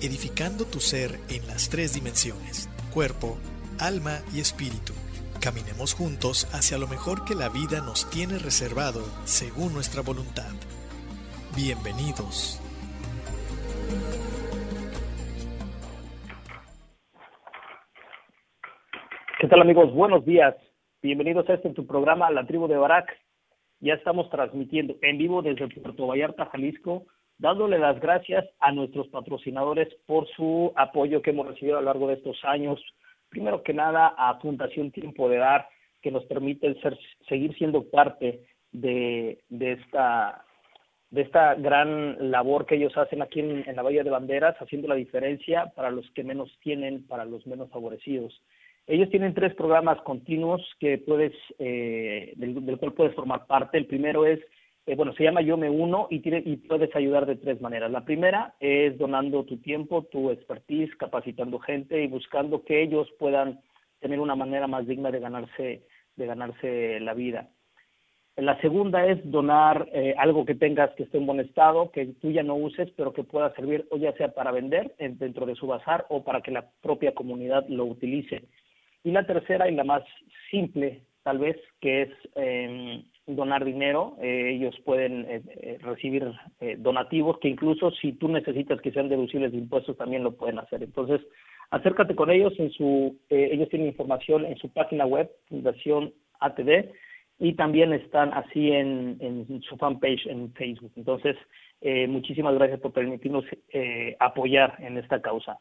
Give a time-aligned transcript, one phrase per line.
[0.00, 3.38] edificando tu ser en las tres dimensiones, cuerpo,
[3.80, 4.92] alma y espíritu.
[5.40, 10.52] Caminemos juntos hacia lo mejor que la vida nos tiene reservado según nuestra voluntad.
[11.56, 12.60] Bienvenidos.
[19.38, 19.92] ¿Qué tal amigos?
[19.92, 20.54] Buenos días.
[21.02, 23.06] Bienvenidos a este tu programa La Tribu de Barak.
[23.80, 27.06] Ya estamos transmitiendo en vivo desde Puerto Vallarta, Jalisco,
[27.38, 32.08] dándole las gracias a nuestros patrocinadores por su apoyo que hemos recibido a lo largo
[32.08, 32.80] de estos años.
[33.28, 35.68] Primero que nada a Fundación Tiempo de Dar,
[36.02, 36.98] que nos permite ser,
[37.28, 38.40] seguir siendo parte
[38.72, 40.44] de, esta
[41.10, 44.94] de esta gran labor que ellos hacen aquí en, la Bahía de Banderas, haciendo la
[44.94, 48.40] diferencia para los que menos tienen, para los menos favorecidos.
[48.86, 53.78] Ellos tienen tres programas continuos que puedes, eh, del, cual puedes formar parte.
[53.78, 54.40] El primero es,
[54.86, 56.20] eh, bueno, se llama Yo Me Uno y,
[56.68, 57.90] puedes ayudar de tres maneras.
[57.90, 63.60] La primera es donando tu tiempo, tu expertise, capacitando gente y buscando que ellos puedan
[63.98, 65.82] tener una manera más digna de ganarse,
[66.14, 67.48] de ganarse la vida.
[68.36, 72.30] La segunda es donar eh, algo que tengas que esté en buen estado, que tú
[72.30, 75.56] ya no uses, pero que pueda servir o ya sea para vender en, dentro de
[75.56, 78.44] su bazar o para que la propia comunidad lo utilice.
[79.02, 80.04] Y la tercera y la más
[80.50, 84.16] simple, tal vez, que es eh, donar dinero.
[84.20, 86.30] Eh, ellos pueden eh, recibir
[86.78, 90.82] donativos que incluso si tú necesitas que sean deducibles de impuestos también lo pueden hacer.
[90.82, 91.20] Entonces,
[91.70, 92.52] acércate con ellos.
[92.58, 96.90] En su, ellos tienen información en su página web, Fundación ATD,
[97.38, 100.92] y también están así en, en su fanpage en Facebook.
[100.96, 101.36] Entonces,
[102.08, 103.44] muchísimas gracias por permitirnos
[104.18, 105.58] apoyar en esta causa.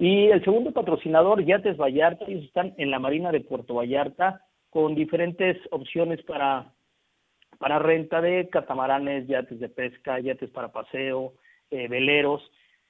[0.00, 4.94] Y el segundo patrocinador, Yates Vallarta, ellos están en la Marina de Puerto Vallarta con
[4.94, 6.72] diferentes opciones para,
[7.60, 11.34] para renta de catamaranes, yates de pesca, yates para paseo,
[11.70, 12.40] eh, veleros.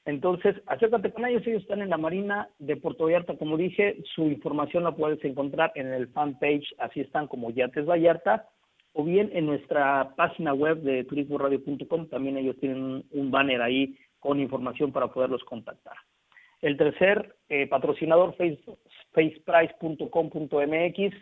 [0.05, 4.29] Entonces, acércate con ellos, ellos están en la Marina de Puerto Vallarta, como dije, su
[4.29, 8.47] información la puedes encontrar en el fanpage, así están como Yates Vallarta,
[8.93, 14.39] o bien en nuestra página web de turismoradio.com, también ellos tienen un banner ahí con
[14.39, 15.97] información para poderlos contactar.
[16.63, 18.61] El tercer eh, patrocinador, face,
[19.15, 21.17] faceprice.com.mx,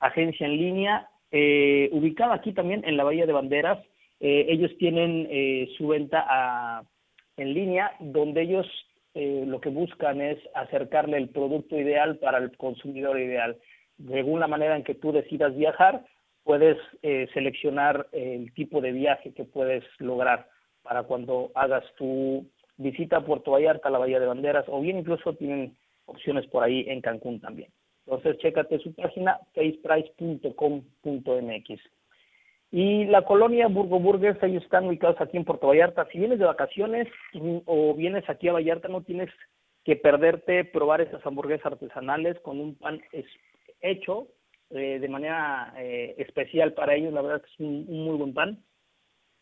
[0.00, 1.06] agencia en línea,
[1.36, 3.78] eh, ubicada aquí también en la Bahía de Banderas.
[4.20, 6.84] Eh, ellos tienen eh, su venta a,
[7.36, 8.66] en línea, donde ellos
[9.14, 13.56] eh, lo que buscan es acercarle el producto ideal para el consumidor ideal.
[14.08, 16.04] Según la manera en que tú decidas viajar,
[16.44, 20.46] puedes eh, seleccionar el tipo de viaje que puedes lograr
[20.82, 22.46] para cuando hagas tu
[22.76, 26.62] visita a Puerto Vallarta, a la Bahía de Banderas, o bien incluso tienen opciones por
[26.62, 27.70] ahí en Cancún también.
[28.06, 31.80] Entonces, chécate su página, faceprice.com.mx.
[32.70, 36.08] Y la colonia Burgo Burgers, ellos están ubicados aquí en Puerto Vallarta.
[36.10, 37.06] Si vienes de vacaciones
[37.66, 39.30] o vienes aquí a Vallarta, no tienes
[39.84, 43.00] que perderte probar esas hamburguesas artesanales con un pan
[43.80, 44.26] hecho
[44.70, 47.12] eh, de manera eh, especial para ellos.
[47.12, 48.58] La verdad que es un, un muy buen pan.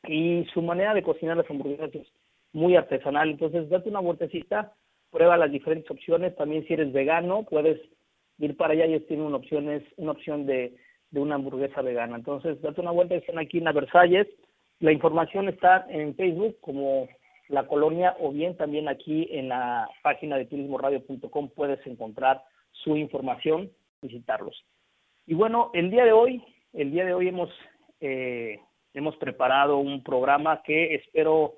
[0.06, 2.06] Y su manera de cocinar las hamburguesas es
[2.53, 3.31] muy artesanal.
[3.31, 4.75] Entonces, date una vueltecita,
[5.11, 6.37] prueba las diferentes opciones.
[6.37, 7.81] También si eres vegano, puedes
[8.47, 8.85] ir para allá.
[8.85, 10.75] Ellos tienen una opción, es una opción de,
[11.11, 12.17] de una hamburguesa vegana.
[12.17, 13.15] Entonces, date una vuelta.
[13.15, 14.27] Están aquí en la Versalles.
[14.81, 17.09] La información está en Facebook como
[17.49, 23.71] la colonia o bien también aquí en la página de turismoradio.com puedes encontrar su información,
[24.00, 24.65] visitarlos.
[25.27, 26.43] Y bueno, el día de hoy,
[26.73, 27.50] el día de hoy hemos
[28.00, 28.59] eh,
[28.95, 31.55] hemos preparado un programa que espero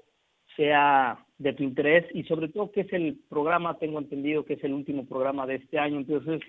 [0.57, 4.65] sea de tu interés y sobre todo que es el programa, tengo entendido que es
[4.65, 6.41] el último programa de este año, entonces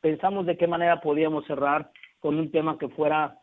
[0.00, 3.38] pensamos de qué manera podíamos cerrar con un tema que fuera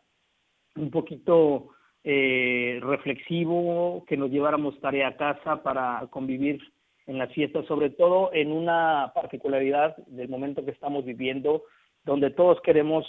[0.76, 1.68] un poquito
[2.04, 6.60] eh, reflexivo, que nos lleváramos tarea a casa para convivir
[7.06, 11.64] en las fiestas, sobre todo en una particularidad del momento que estamos viviendo,
[12.04, 13.06] donde todos queremos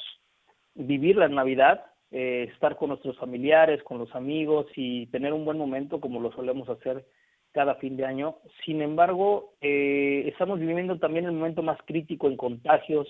[0.74, 5.58] vivir la Navidad, eh, estar con nuestros familiares, con los amigos y tener un buen
[5.58, 7.06] momento como lo solemos hacer
[7.52, 8.38] cada fin de año.
[8.66, 13.08] Sin embargo, eh, estamos viviendo también el momento más crítico en contagios,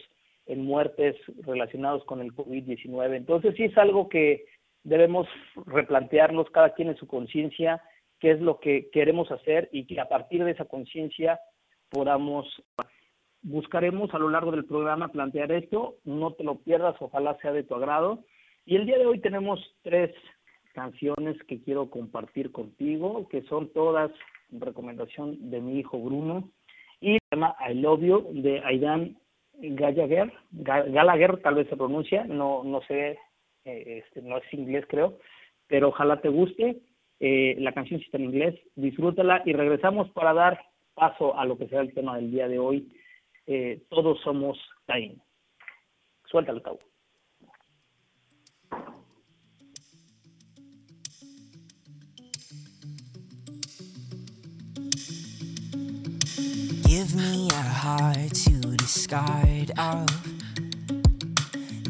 [0.50, 1.16] en muertes
[1.46, 3.16] relacionados con el COVID-19.
[3.16, 4.46] Entonces sí es algo que
[4.84, 5.28] debemos
[5.68, 7.82] replantearnos cada quien en su conciencia
[8.20, 11.40] qué es lo que queremos hacer y que a partir de esa conciencia
[11.90, 12.48] podamos
[13.42, 17.64] buscaremos a lo largo del programa plantear esto, no te lo pierdas, ojalá sea de
[17.64, 18.26] tu agrado.
[18.66, 20.14] Y el día de hoy tenemos tres
[20.74, 24.12] canciones que quiero compartir contigo, que son todas
[24.52, 26.50] recomendación de mi hijo Bruno,
[27.00, 29.16] y se llama I Love You de Aidan
[29.62, 33.20] Gallagher, Gallagher tal vez se pronuncia, no, no sé,
[33.66, 35.20] eh, este, no es inglés creo,
[35.68, 36.78] pero ojalá te guste.
[37.20, 40.62] Eh, la canción está en inglés, disfrútala y regresamos para dar
[40.94, 42.88] paso a lo que será el tema del día de hoy.
[43.48, 45.22] Eh, todos somos Caín.
[46.26, 46.80] Suéltalo, Cabo.
[56.88, 58.49] Give me a heart
[58.90, 60.08] to discard of.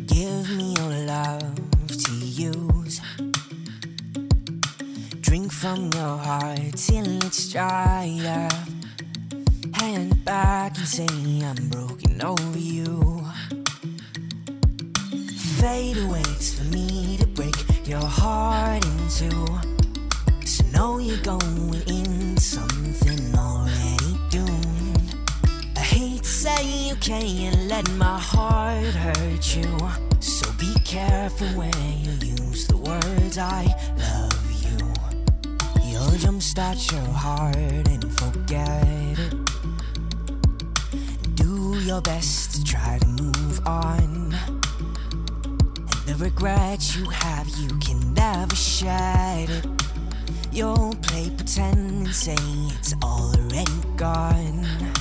[0.05, 1.55] Give me your love
[1.87, 3.01] to use.
[5.21, 8.53] Drink from your heart till it's dry up.
[9.75, 11.07] Hand back and say
[11.43, 13.23] I'm broken over you.
[15.59, 17.55] Fate waits for me to break
[17.87, 19.47] your heart in two.
[20.45, 22.69] So know you're going in something
[27.09, 29.79] can't let my heart hurt you.
[30.19, 31.73] So be careful when
[32.03, 33.65] you use the words I
[33.97, 34.77] love you.
[35.89, 38.85] You'll jumpstart your heart and forget
[39.17, 39.33] it.
[41.33, 44.35] Do your best to try to move on.
[45.89, 49.65] And the regrets you have, you can never shed it.
[50.51, 52.38] You'll play pretend and say
[52.77, 54.98] it's already gone.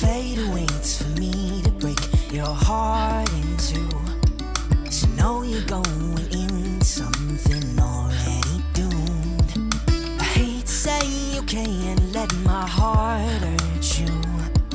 [0.00, 1.98] Fate waits for me to break
[2.32, 3.88] your heart in two.
[4.90, 9.52] So know you're going in something already doomed.
[10.18, 11.00] I hate to say
[11.34, 14.14] you can't let my heart hurt you.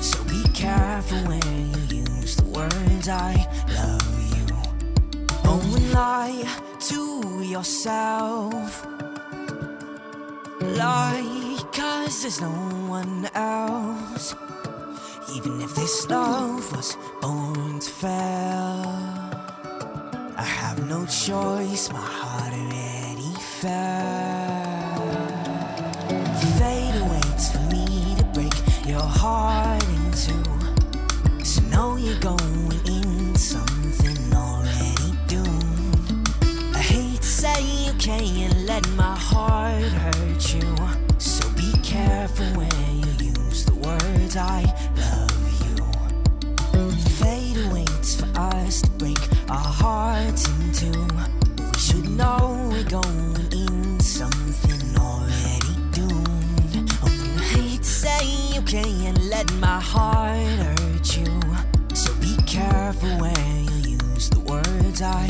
[0.01, 1.43] So be careful when
[1.89, 3.33] you use the words I
[3.75, 4.47] love you.
[5.43, 6.45] Don't lie
[6.87, 8.85] to yourself.
[10.61, 12.51] Lie, cause there's no
[12.87, 14.33] one else.
[15.35, 18.85] Even if this love was born to fail,
[20.35, 24.99] I have no choice, my heart already fell.
[26.57, 28.53] Fate waits for me to break
[28.87, 31.45] your heart in two.
[31.45, 36.27] So know you're going in something already doomed.
[36.73, 40.75] I hate to say you can't let my heart hurt you.
[41.19, 42.71] So be careful when
[43.19, 44.63] you use the words I
[44.95, 45.18] love
[49.79, 51.07] hearts in two.
[51.57, 56.91] We should know we're going in something already doomed.
[57.03, 61.33] Oh, I hate to say you can't let my heart hurt you.
[61.93, 65.25] So be careful when you use the words I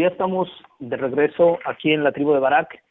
[0.00, 2.82] ya estamos de regreso aquí en la tribu de Barak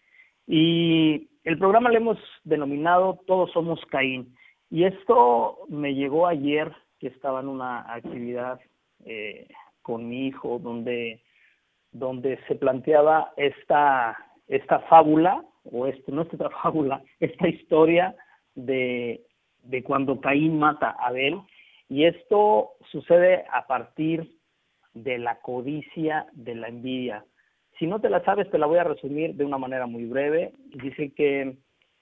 [0.48, 4.36] y el programa le hemos denominado Todos somos Caín.
[4.70, 8.60] Y esto me llegó ayer que estaba en una actividad
[9.06, 9.48] eh,
[9.82, 11.22] con mi hijo donde
[11.92, 14.16] donde se planteaba esta
[14.48, 18.16] esta fábula o este no esta fábula esta historia
[18.54, 19.22] de
[19.63, 21.42] de cuando Caín mata a Abel,
[21.88, 24.38] y esto sucede a partir
[25.03, 27.25] de la codicia, de la envidia.
[27.77, 30.53] Si no te la sabes, te la voy a resumir de una manera muy breve.
[30.82, 31.58] Dice que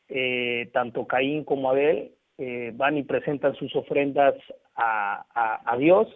[0.09, 4.35] eh, tanto Caín como Abel eh, van y presentan sus ofrendas
[4.75, 6.07] a, a, Dios.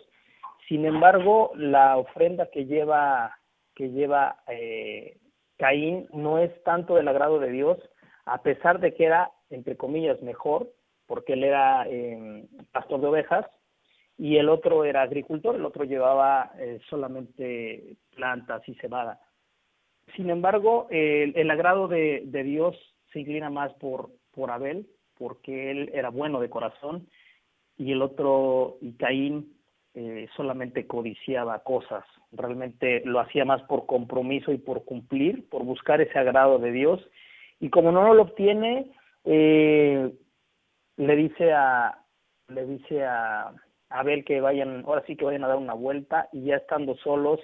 [0.67, 3.38] Sin embargo, la ofrenda que lleva
[3.75, 5.17] que lleva eh,
[5.57, 7.77] Caín no es tanto del agrado de Dios,
[8.25, 10.69] a pesar de que era entre comillas mejor,
[11.07, 13.45] porque él era eh, pastor de ovejas
[14.21, 19.19] y el otro era agricultor, el otro llevaba eh, solamente plantas y cebada.
[20.15, 22.75] Sin embargo, el, el agrado de, de Dios
[23.11, 24.85] se inclina más por, por Abel,
[25.17, 27.07] porque él era bueno de corazón
[27.79, 29.57] y el otro, y Caín,
[29.95, 35.99] eh, solamente codiciaba cosas, realmente lo hacía más por compromiso y por cumplir, por buscar
[35.99, 37.01] ese agrado de Dios,
[37.59, 38.91] y como no lo obtiene,
[39.25, 40.13] eh,
[40.97, 41.97] le dice a
[42.49, 43.51] le dice a
[43.91, 47.39] Abel que vayan, ahora sí que vayan a dar una vuelta, y ya estando solos,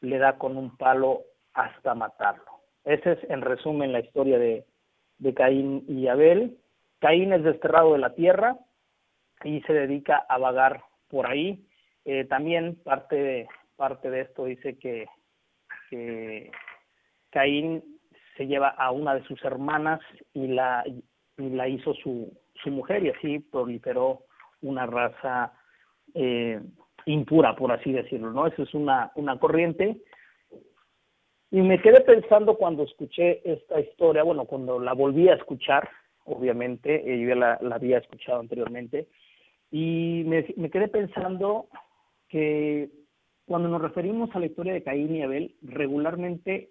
[0.00, 1.22] le da con un palo
[1.52, 2.60] hasta matarlo.
[2.84, 4.64] Ese es en resumen la historia de,
[5.18, 6.58] de Caín y Abel.
[7.00, 8.56] Caín es desterrado de la tierra
[9.42, 11.66] y se dedica a vagar por ahí.
[12.04, 15.06] Eh, también parte de, parte de esto dice que,
[15.88, 16.50] que
[17.30, 17.82] Caín
[18.36, 20.00] se lleva a una de sus hermanas
[20.32, 24.24] y la, y la hizo su, su mujer y así proliferó
[24.60, 25.52] una raza
[26.14, 26.60] eh,
[27.06, 28.46] impura, por así decirlo, ¿no?
[28.46, 30.00] Eso es una, una corriente.
[31.50, 35.88] Y me quedé pensando cuando escuché esta historia, bueno, cuando la volví a escuchar,
[36.24, 39.08] obviamente, eh, yo ya la, había escuchado anteriormente,
[39.70, 41.68] y me, me quedé pensando
[42.28, 42.90] que
[43.46, 46.70] cuando nos referimos a la historia de Caín y Abel, regularmente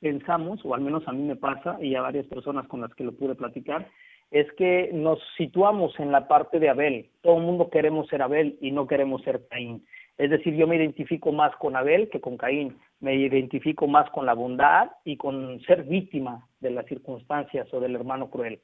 [0.00, 3.04] pensamos, o al menos a mí me pasa, y a varias personas con las que
[3.04, 3.88] lo pude platicar,
[4.32, 7.10] es que nos situamos en la parte de Abel.
[7.20, 9.84] Todo el mundo queremos ser Abel y no queremos ser Caín.
[10.16, 12.78] Es decir, yo me identifico más con Abel que con Caín.
[13.00, 17.94] Me identifico más con la bondad y con ser víctima de las circunstancias o del
[17.94, 18.60] hermano cruel.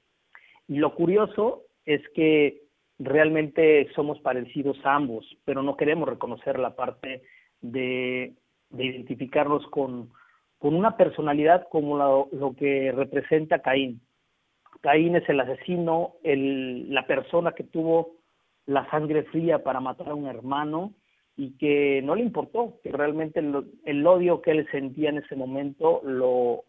[0.68, 2.62] Y lo curioso es que
[2.98, 7.22] realmente somos parecidos a ambos, pero no queremos reconocer la parte
[7.60, 8.32] de,
[8.72, 10.10] identificarnos con,
[10.58, 14.00] con una personalidad como lo, que representa Caín.
[14.80, 18.16] Caín es el asesino, el, la persona que tuvo
[18.66, 20.92] la sangre fría para matar a un hermano
[21.36, 23.40] y que no le importó, que realmente
[23.84, 26.64] el odio que él sentía en ese momento lo,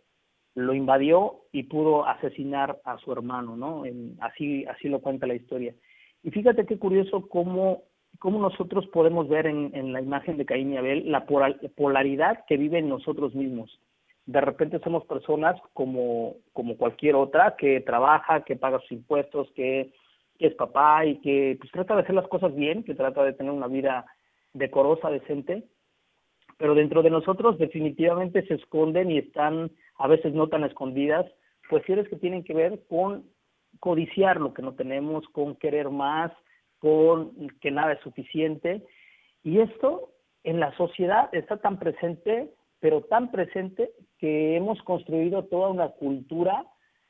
[0.56, 3.84] lo invadió y pudo asesinar a su hermano, ¿no?
[4.22, 5.74] así, así lo cuenta la historia.
[6.24, 7.84] Y fíjate qué curioso cómo,
[8.20, 12.58] cómo nosotros podemos ver en, en la imagen de Caín y Abel la polaridad que
[12.58, 13.80] vive en nosotros mismos.
[14.30, 19.92] De repente somos personas como, como cualquier otra que trabaja, que paga sus impuestos, que,
[20.38, 23.52] es papá y que pues, trata de hacer las cosas bien, que trata de tener
[23.52, 24.06] una vida
[24.54, 25.64] decorosa, decente,
[26.58, 31.26] pero dentro de nosotros definitivamente se esconden y están a veces no tan escondidas,
[31.68, 33.26] cuestiones que tienen que ver con
[33.80, 36.32] codiciar lo que no tenemos, con querer más,
[36.78, 38.86] con que nada es suficiente.
[39.44, 40.12] Y esto
[40.44, 46.66] en la sociedad está tan presente, pero tan presente que hemos construido toda una cultura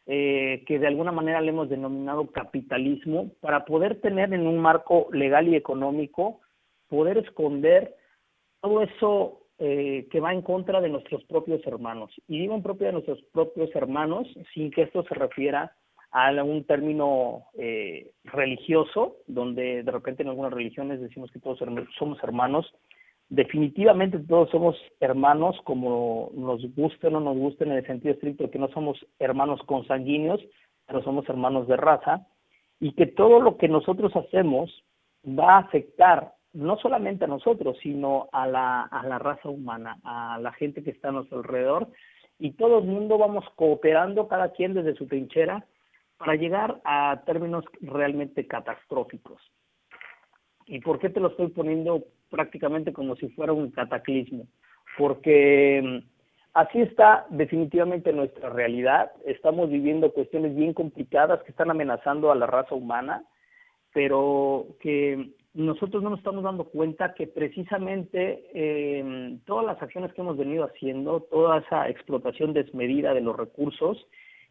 [0.05, 5.07] eh, que de alguna manera le hemos denominado capitalismo para poder tener en un marco
[5.11, 6.41] legal y económico,
[6.87, 7.95] poder esconder
[8.61, 12.11] todo eso eh, que va en contra de nuestros propios hermanos.
[12.27, 15.75] Y digo en propio de nuestros propios hermanos sin que esto se refiera
[16.11, 21.59] a un término eh, religioso, donde de repente en algunas religiones decimos que todos
[21.97, 22.73] somos hermanos.
[23.29, 28.49] Definitivamente todos somos hermanos, como nos guste o no nos guste en el sentido estricto
[28.49, 30.41] que no somos hermanos consanguíneos,
[30.87, 32.25] pero somos hermanos de raza,
[32.79, 34.83] y que todo lo que nosotros hacemos
[35.23, 40.39] va a afectar no solamente a nosotros, sino a la, a la raza humana, a
[40.41, 41.87] la gente que está a nuestro alrededor,
[42.39, 45.67] y todo el mundo vamos cooperando, cada quien desde su trinchera,
[46.17, 49.39] para llegar a términos realmente catastróficos.
[50.69, 54.45] ¿Y por qué te lo estoy poniendo prácticamente como si fuera un cataclismo?
[54.99, 56.07] Porque mm,
[56.53, 59.11] así está definitivamente nuestra realidad.
[59.25, 63.23] Estamos viviendo cuestiones bien complicadas que están amenazando a la raza humana,
[63.93, 70.21] pero que nosotros no nos estamos dando cuenta que precisamente eh, todas las acciones que
[70.21, 74.05] hemos venido haciendo, toda esa explotación desmedida de los recursos,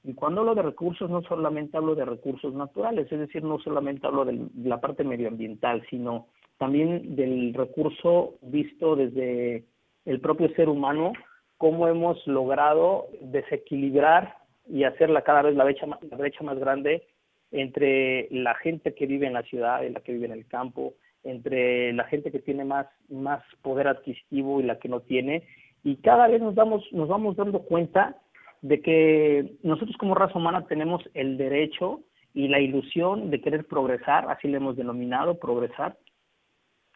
[0.05, 4.07] y cuando hablo de recursos no solamente hablo de recursos naturales, es decir, no solamente
[4.07, 6.26] hablo de la parte medioambiental, sino
[6.59, 9.64] también del recurso visto desde
[10.05, 11.12] el propio ser humano,
[11.57, 14.37] cómo hemos logrado desequilibrar
[14.69, 17.07] y hacerla cada vez la brecha, la brecha más grande
[17.50, 20.95] entre la gente que vive en la ciudad y la que vive en el campo,
[21.25, 25.45] entre la gente que tiene más, más poder adquisitivo y la que no tiene,
[25.85, 28.17] y cada vez nos damos, nos vamos dando cuenta
[28.62, 32.00] de que nosotros como raza humana tenemos el derecho
[32.35, 35.97] y la ilusión de querer progresar, así le hemos denominado, progresar,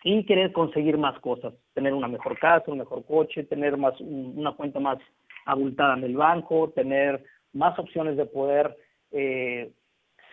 [0.05, 4.53] y querer conseguir más cosas, tener una mejor casa, un mejor coche, tener más una
[4.53, 4.99] cuenta más
[5.47, 8.77] abultada en el banco, tener más opciones de poder
[9.13, 9.73] eh,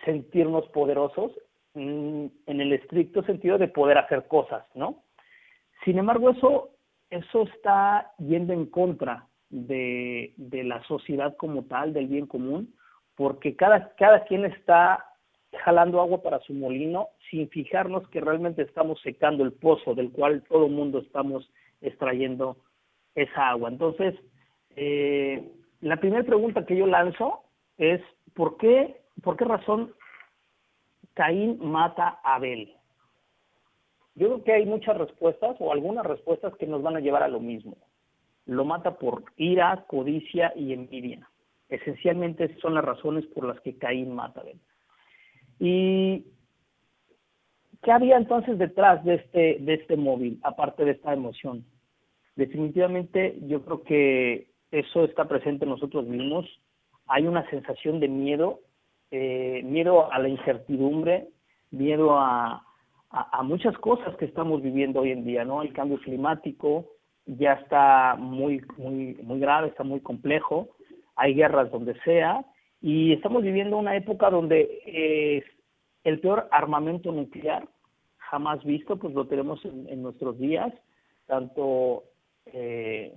[0.04, 1.32] sentirnos poderosos
[1.74, 5.02] mm, en el estricto sentido de poder hacer cosas, ¿no?
[5.84, 6.70] Sin embargo, eso,
[7.10, 12.74] eso está yendo en contra de, de la sociedad como tal, del bien común,
[13.16, 15.04] porque cada, cada quien está
[15.64, 20.42] jalando agua para su molino sin fijarnos que realmente estamos secando el pozo del cual
[20.48, 22.56] todo el mundo estamos extrayendo
[23.14, 23.68] esa agua.
[23.68, 24.14] Entonces,
[24.76, 27.42] eh, la primera pregunta que yo lanzo
[27.78, 28.00] es,
[28.34, 29.92] ¿por qué, por qué razón
[31.14, 32.72] Caín mata a Abel?
[34.14, 37.28] Yo creo que hay muchas respuestas o algunas respuestas que nos van a llevar a
[37.28, 37.76] lo mismo.
[38.50, 41.30] Lo mata por ira, codicia y envidia.
[41.68, 44.60] Esencialmente son las razones por las que Caín mata a Abel.
[45.60, 46.24] ¿Y
[47.80, 51.64] qué había entonces detrás de este, de este móvil, aparte de esta emoción?
[52.34, 56.44] Definitivamente yo creo que eso está presente en nosotros mismos.
[57.06, 58.62] Hay una sensación de miedo,
[59.12, 61.28] eh, miedo a la incertidumbre,
[61.70, 62.66] miedo a,
[63.10, 65.62] a, muchas cosas que estamos viviendo hoy en día, ¿no?
[65.62, 66.96] El cambio climático
[67.38, 70.68] ya está muy, muy, muy grave, está muy complejo,
[71.16, 72.44] hay guerras donde sea,
[72.80, 75.44] y estamos viviendo una época donde eh,
[76.04, 77.68] el peor armamento nuclear
[78.16, 80.72] jamás visto, pues lo tenemos en, nuestros días,
[81.26, 82.04] tanto
[82.46, 83.14] eh,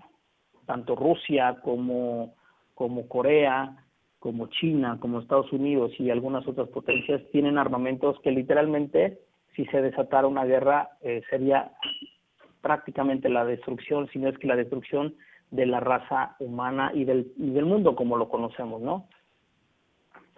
[0.65, 2.35] tanto Rusia como,
[2.73, 3.83] como Corea,
[4.19, 9.19] como China, como Estados Unidos y algunas otras potencias tienen armamentos que literalmente,
[9.55, 11.71] si se desatara una guerra, eh, sería
[12.63, 15.13] prácticamente la destrucción, si no es que la destrucción
[15.51, 19.07] de la raza humana y del, y del mundo como lo conocemos, ¿no?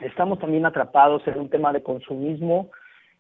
[0.01, 2.69] Estamos también atrapados en un tema de consumismo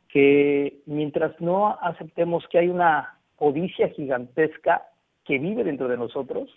[0.09, 4.83] que mientras no aceptemos que hay una codicia gigantesca
[5.23, 6.49] que vive dentro de nosotros,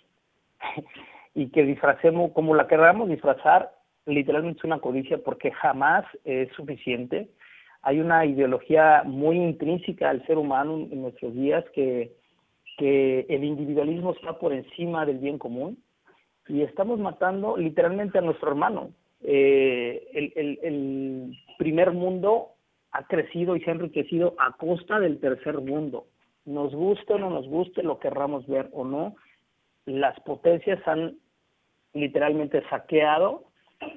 [1.35, 3.71] y que disfracemos, como la queramos disfrazar,
[4.05, 7.29] literalmente es una codicia porque jamás es suficiente.
[7.81, 12.11] Hay una ideología muy intrínseca al ser humano en nuestros días que,
[12.79, 15.77] que el individualismo está por encima del bien común
[16.47, 18.91] y estamos matando literalmente a nuestro hermano.
[19.21, 22.53] Eh, el, el, el primer mundo
[22.91, 26.07] ha crecido y se ha enriquecido a costa del tercer mundo.
[26.45, 29.15] Nos guste o no nos guste, lo querramos ver o no,
[29.85, 31.17] las potencias han
[31.93, 33.43] literalmente saqueado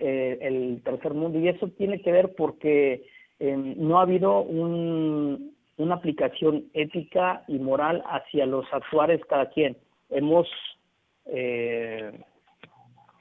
[0.01, 3.05] eh, el tercer mundo y eso tiene que ver porque
[3.39, 5.52] eh, no ha habido un,
[5.83, 9.77] una aplicación ética y moral hacia los actuares cada quien.
[10.11, 10.49] Hemos
[11.27, 12.13] eh,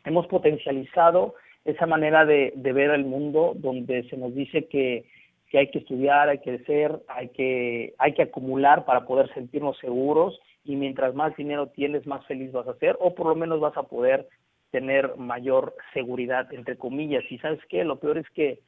[0.05, 5.05] hemos potencializado esa manera de, ver el mundo donde se nos dice que,
[5.49, 9.77] que hay que estudiar, hay que ser, hay que, hay que acumular para poder sentirnos
[9.77, 13.59] seguros y mientras más dinero tienes, más feliz vas a ser, o por lo menos
[13.59, 14.27] vas a poder
[14.71, 17.23] tener mayor seguridad, entre comillas.
[17.29, 18.59] Y sabes qué, lo peor es que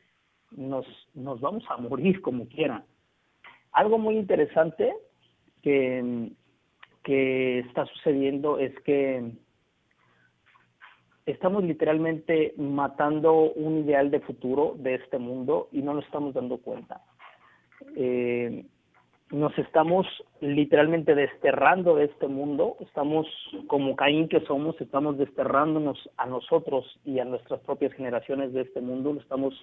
[0.51, 2.83] nos, nos vamos a morir como quiera.
[3.73, 4.93] Algo muy interesante
[5.61, 6.31] que,
[7.03, 9.31] que está sucediendo es que
[11.25, 16.57] estamos literalmente matando un ideal de futuro de este mundo y no nos estamos dando
[16.57, 17.01] cuenta.
[17.95, 18.65] Eh,
[19.31, 20.05] nos estamos
[20.41, 23.25] literalmente desterrando de este mundo, estamos
[23.67, 28.79] como Caín que somos, estamos desterrándonos a nosotros y a nuestras propias generaciones de este
[28.79, 29.55] mundo, lo estamos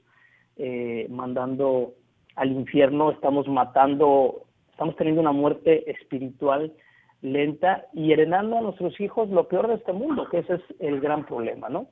[0.57, 1.95] eh, mandando
[2.41, 6.73] al infierno, estamos matando, estamos teniendo una muerte espiritual
[7.21, 11.01] lenta y heredando a nuestros hijos lo peor de este mundo, que ese es el
[11.01, 11.89] gran problema, ¿no?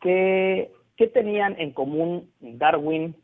[0.00, 3.14] ¿Qué, qué tenían en común Darwin,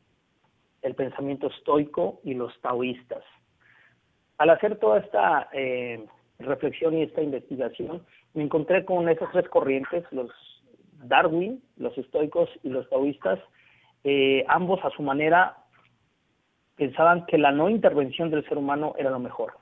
[0.83, 3.24] el pensamiento estoico y los taoístas.
[4.38, 6.07] Al hacer toda esta eh,
[6.38, 10.31] reflexión y esta investigación, me encontré con esas tres corrientes, los
[10.92, 13.40] Darwin, los estoicos y los taoístas,
[14.04, 15.56] eh, ambos a su manera
[16.76, 19.54] pensaban que la no intervención del ser humano era lo mejor,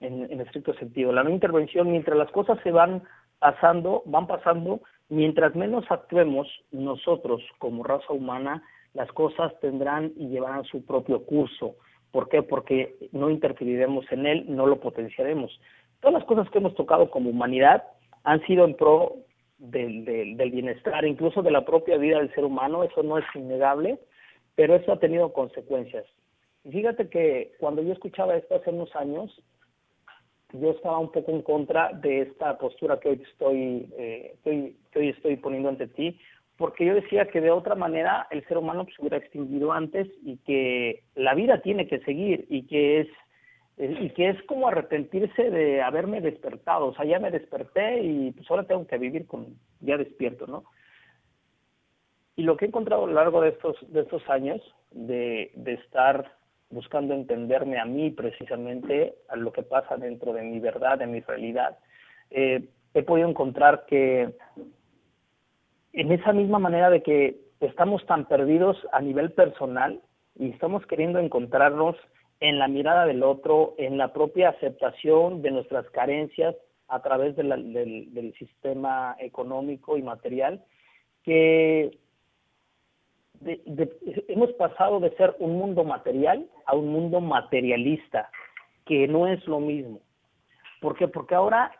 [0.00, 1.12] en, en estricto sentido.
[1.12, 3.02] La no intervención, mientras las cosas se van
[3.38, 8.62] pasando, van pasando, mientras menos actuemos nosotros como raza humana,
[8.94, 11.74] las cosas tendrán y llevarán su propio curso.
[12.12, 12.42] ¿Por qué?
[12.42, 15.60] Porque no interferiremos en él, no lo potenciaremos.
[16.00, 17.82] Todas las cosas que hemos tocado como humanidad
[18.22, 19.16] han sido en pro
[19.70, 20.04] del,
[20.36, 23.98] del, bienestar, incluso de la propia vida del ser humano, eso no es innegable,
[24.54, 26.04] pero eso ha tenido consecuencias.
[26.70, 29.42] Fíjate que cuando yo escuchaba esto hace unos años,
[30.52, 35.08] yo estaba un poco en contra de esta postura que hoy estoy, eh, que hoy
[35.08, 36.18] estoy poniendo ante ti,
[36.56, 40.36] porque yo decía que de otra manera el ser humano se hubiera extinguido antes y
[40.38, 43.08] que la vida tiene que seguir y que es
[43.76, 48.30] eh, y que es como arrepentirse de haberme despertado, o sea, ya me desperté y
[48.32, 50.64] pues ahora tengo que vivir con ya despierto, ¿no?
[52.36, 54.60] Y lo que he encontrado a lo largo de estos de estos años
[54.90, 56.36] de, de estar
[56.70, 61.20] buscando entenderme a mí precisamente a lo que pasa dentro de mi verdad, de mi
[61.20, 61.78] realidad,
[62.30, 64.34] eh, he podido encontrar que
[65.92, 70.00] en esa misma manera de que estamos tan perdidos a nivel personal
[70.36, 71.96] y estamos queriendo encontrarnos
[72.44, 76.54] en la mirada del otro, en la propia aceptación de nuestras carencias
[76.88, 80.62] a través del, sistema económico y material,
[81.22, 81.98] que
[84.28, 88.28] hemos pasado de ser un mundo material a un mundo materialista,
[88.84, 90.00] que no es lo mismo.
[90.82, 91.08] ¿Por qué?
[91.08, 91.72] Porque ahora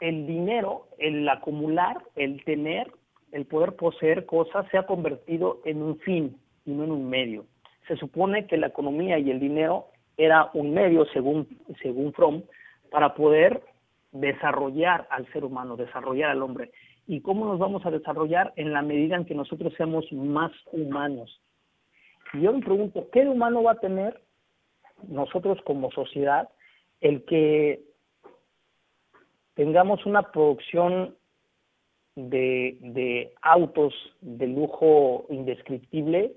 [0.00, 2.90] el dinero, el acumular, el tener,
[3.30, 7.46] el poder poseer cosas se ha convertido en un fin y no en un medio.
[7.86, 11.48] Se supone que la economía y el dinero era un medio, según,
[11.82, 12.42] según Fromm,
[12.90, 13.62] para poder
[14.12, 16.70] desarrollar al ser humano, desarrollar al hombre.
[17.06, 18.52] ¿Y cómo nos vamos a desarrollar?
[18.56, 21.40] En la medida en que nosotros seamos más humanos.
[22.34, 24.20] Y yo me pregunto, ¿qué humano va a tener
[25.08, 26.48] nosotros como sociedad
[27.00, 27.80] el que
[29.54, 31.16] tengamos una producción
[32.14, 36.32] de, de autos de lujo indescriptible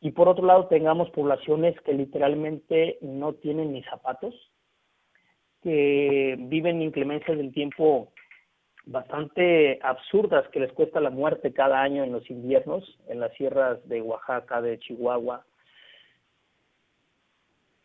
[0.00, 4.34] y por otro lado tengamos poblaciones que literalmente no tienen ni zapatos,
[5.62, 8.12] que viven inclemencias del tiempo
[8.86, 13.86] bastante absurdas que les cuesta la muerte cada año en los inviernos, en las sierras
[13.88, 15.44] de Oaxaca, de Chihuahua.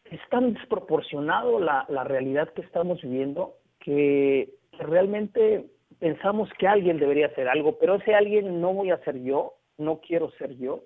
[0.06, 5.65] Es tan desproporcionado la, la realidad que estamos viviendo que realmente
[6.00, 10.02] pensamos que alguien debería hacer algo, pero ese alguien no voy a ser yo, no
[10.02, 10.84] quiero ser yo.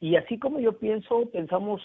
[0.00, 1.80] Y así como yo pienso, pensamos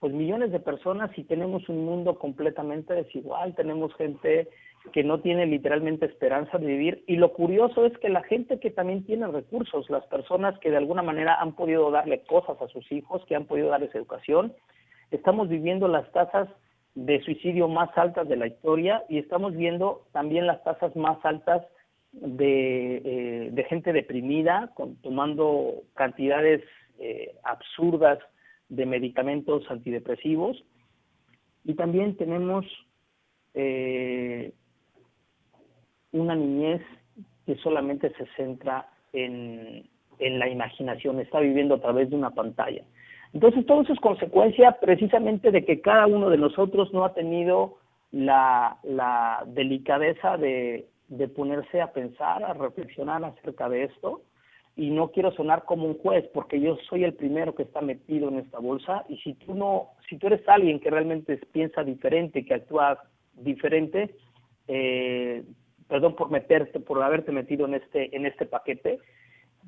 [0.00, 4.48] pues millones de personas y tenemos un mundo completamente desigual, tenemos gente
[4.92, 7.04] que no tiene literalmente esperanza de vivir.
[7.06, 10.76] Y lo curioso es que la gente que también tiene recursos, las personas que de
[10.76, 14.54] alguna manera han podido darle cosas a sus hijos, que han podido darles educación,
[15.10, 16.48] estamos viviendo las tasas
[16.94, 21.62] de suicidio más altas de la historia y estamos viendo también las tasas más altas
[22.12, 26.62] de, eh, de gente deprimida, con, tomando cantidades
[26.98, 28.18] eh, absurdas
[28.68, 30.62] de medicamentos antidepresivos.
[31.64, 32.66] Y también tenemos
[33.54, 34.52] eh,
[36.12, 36.82] una niñez
[37.46, 42.84] que solamente se centra en, en la imaginación, está viviendo a través de una pantalla.
[43.32, 47.78] Entonces, todo eso es consecuencia precisamente de que cada uno de nosotros no ha tenido
[48.10, 54.22] la, la delicadeza de de ponerse a pensar, a reflexionar acerca de esto.
[54.78, 58.28] Y no quiero sonar como un juez, porque yo soy el primero que está metido
[58.28, 59.04] en esta bolsa.
[59.08, 63.02] Y si tú no, si tú eres alguien que realmente piensa diferente, que actúa
[63.34, 64.14] diferente,
[64.68, 65.42] eh,
[65.88, 69.00] perdón por meterte, por haberte metido en este, en este paquete,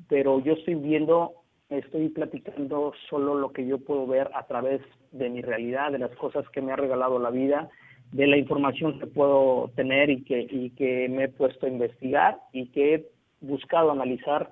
[0.07, 1.33] pero yo estoy viendo,
[1.69, 6.15] estoy platicando solo lo que yo puedo ver a través de mi realidad, de las
[6.15, 7.69] cosas que me ha regalado la vida
[8.11, 12.39] de la información que puedo tener y que, y que me he puesto a investigar
[12.51, 13.05] y que he
[13.39, 14.51] buscado analizar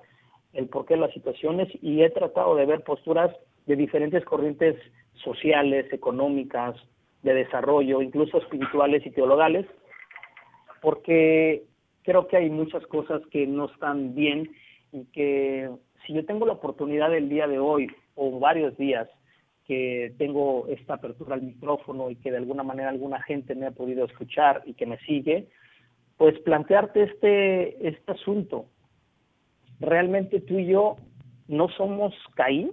[0.52, 3.34] el porqué de las situaciones y he tratado de ver posturas
[3.66, 4.76] de diferentes corrientes
[5.22, 6.76] sociales, económicas,
[7.22, 9.66] de desarrollo, incluso espirituales y teologales,
[10.80, 11.64] porque
[12.02, 14.50] creo que hay muchas cosas que no están bien
[14.92, 15.70] y que
[16.06, 19.08] si yo tengo la oportunidad el día de hoy o varios días
[19.66, 23.70] que tengo esta apertura al micrófono y que de alguna manera alguna gente me ha
[23.70, 25.46] podido escuchar y que me sigue,
[26.16, 28.66] pues plantearte este, este asunto.
[29.80, 30.96] ¿Realmente tú y yo
[31.48, 32.72] no somos Caín?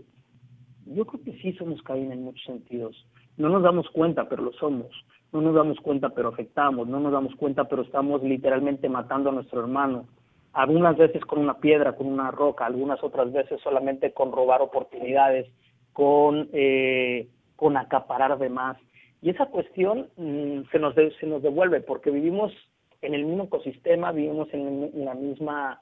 [0.86, 2.96] Yo creo que sí somos Caín en muchos sentidos.
[3.38, 4.88] No nos damos cuenta, pero lo somos.
[5.32, 6.88] No nos damos cuenta, pero afectamos.
[6.88, 10.08] No nos damos cuenta, pero estamos literalmente matando a nuestro hermano.
[10.54, 15.48] Algunas veces con una piedra, con una roca, algunas otras veces solamente con robar oportunidades
[15.98, 18.78] con, eh, con acaparar de más.
[19.24, 22.54] Y esa cuestión mm, se, nos se nos devuelve porque vivimos
[23.02, 25.82] en el mismo ecosistema, vivimos en, la misma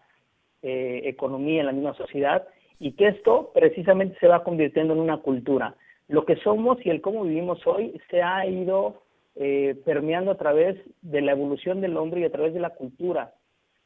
[0.67, 2.47] eh, economía, en la misma sociedad,
[2.79, 5.75] y que esto precisamente se va convirtiendo en una cultura.
[6.07, 9.03] Lo que somos y el cómo vivimos hoy se ha ido
[9.35, 13.33] eh, permeando a través de la evolución del hombre y a través de la cultura.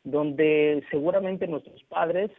[0.05, 2.31] donde seguramente nuestros padres,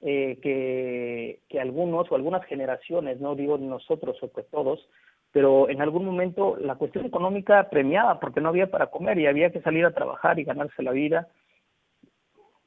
[0.00, 4.88] eh, que, algunos o algunas generaciones, no digo nosotros o que todos,
[5.32, 9.50] pero en algún momento la cuestión económica premiaba porque no había para comer y había
[9.50, 11.26] que salir a trabajar y ganarse la vida.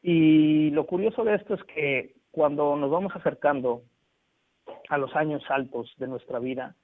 [0.01, 3.83] Y lo curioso de esto es que cuando nos vamos acercando
[4.89, 6.75] a los años altos de nuestra vida,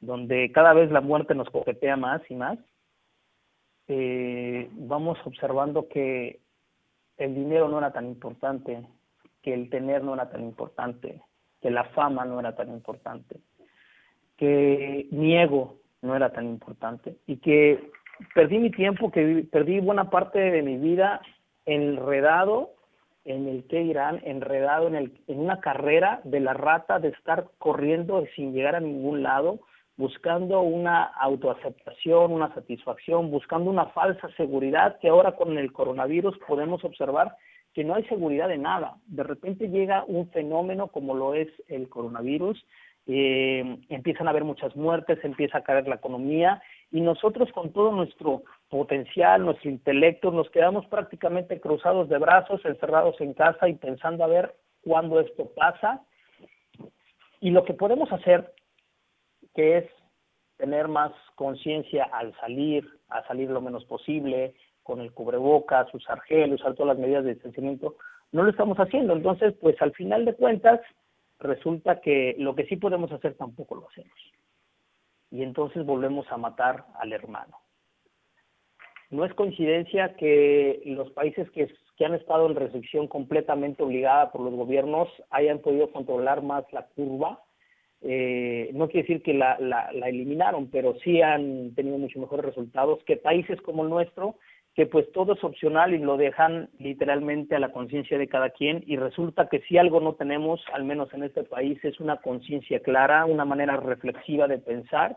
[0.00, 2.58] donde cada vez la muerte nos coquetea más y más,
[3.88, 6.40] eh, vamos observando que
[7.16, 8.86] el dinero no era tan importante,
[9.42, 11.22] que el tener no era tan importante,
[11.60, 13.40] que la fama no era tan importante,
[14.36, 17.90] que mi ego no era tan importante y que
[18.34, 21.20] perdí mi tiempo, que perdí buena parte de mi vida
[21.66, 22.70] enredado
[23.24, 27.46] en el que irán, enredado en, el, en una carrera de la rata de estar
[27.58, 29.60] corriendo sin llegar a ningún lado,
[29.96, 36.84] buscando una autoaceptación, una satisfacción, buscando una falsa seguridad que ahora con el coronavirus podemos
[36.84, 37.36] observar
[37.72, 38.96] que no hay seguridad de nada.
[39.06, 42.64] De repente llega un fenómeno como lo es el coronavirus,
[43.06, 47.92] eh, empiezan a haber muchas muertes, empieza a caer la economía y nosotros con todo
[47.92, 48.42] nuestro
[48.74, 54.26] potencial, nuestro intelecto, nos quedamos prácticamente cruzados de brazos, encerrados en casa y pensando a
[54.26, 56.02] ver cuándo esto pasa.
[57.38, 58.52] Y lo que podemos hacer
[59.54, 59.84] que es
[60.56, 66.54] tener más conciencia al salir, a salir lo menos posible, con el cubrebocas, usar gel,
[66.54, 67.94] usar todas las medidas de distanciamiento,
[68.32, 69.12] no lo estamos haciendo.
[69.12, 70.80] Entonces, pues al final de cuentas,
[71.38, 74.18] resulta que lo que sí podemos hacer tampoco lo hacemos.
[75.30, 77.63] Y entonces volvemos a matar al hermano.
[79.14, 81.68] No es coincidencia que los países que,
[82.04, 87.40] han estado en restricción completamente obligada por los gobiernos hayan podido controlar más la curva.
[88.00, 93.04] Eh, no quiere decir que la, la, eliminaron, pero sí han tenido mucho mejores resultados
[93.04, 94.34] que países como el nuestro,
[94.74, 98.82] que pues todo es opcional y lo dejan literalmente a la conciencia de cada quien.
[98.84, 102.80] Y resulta que si algo no tenemos, al menos en este país, es una conciencia
[102.80, 105.16] clara, una manera reflexiva de pensar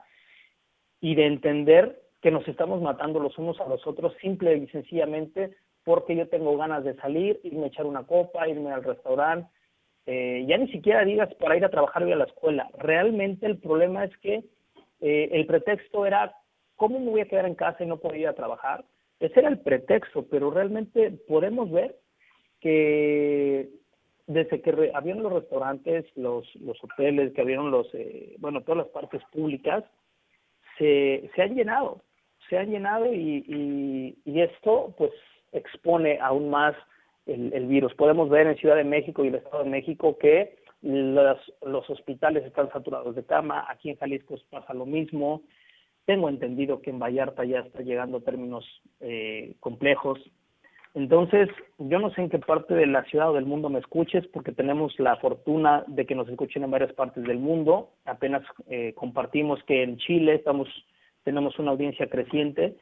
[1.01, 5.55] y de entender que nos estamos matando los unos a los otros simple y sencillamente
[5.83, 9.49] porque yo tengo ganas de salir, irme a echar una copa, irme al restaurante,
[10.05, 12.69] eh, ya ni siquiera digas para ir a trabajar o a la escuela.
[12.77, 14.43] Realmente el problema es que
[14.99, 16.35] eh, el pretexto era,
[16.75, 18.83] ¿cómo me voy a quedar en casa y no puedo ir a trabajar?
[19.19, 21.95] Ese era el pretexto, pero realmente podemos ver
[22.59, 23.69] que
[24.27, 28.87] desde que habían los restaurantes, los, los hoteles, que habían los, eh, bueno, todas las
[28.87, 29.83] partes públicas,
[30.77, 32.01] se, se han llenado,
[32.49, 35.11] se han llenado y, y, esto pues
[35.51, 36.75] expone aún más
[37.25, 37.93] el, virus.
[37.95, 42.45] Podemos ver en Ciudad de México y el Estado de México que los, los hospitales
[42.45, 45.41] están saturados de cama, aquí en Jalisco pasa lo mismo.
[46.05, 48.65] Tengo entendido que en Vallarta ya está llegando a términos
[49.01, 50.19] eh, complejos.
[50.93, 54.25] Entonces, yo no sé en qué parte de la ciudad o del mundo me escuches,
[54.27, 57.91] porque tenemos la fortuna de que nos escuchen en varias partes del mundo.
[58.05, 60.67] Apenas eh, compartimos que en Chile estamos
[61.27, 62.77] tenemos una audiencia creciente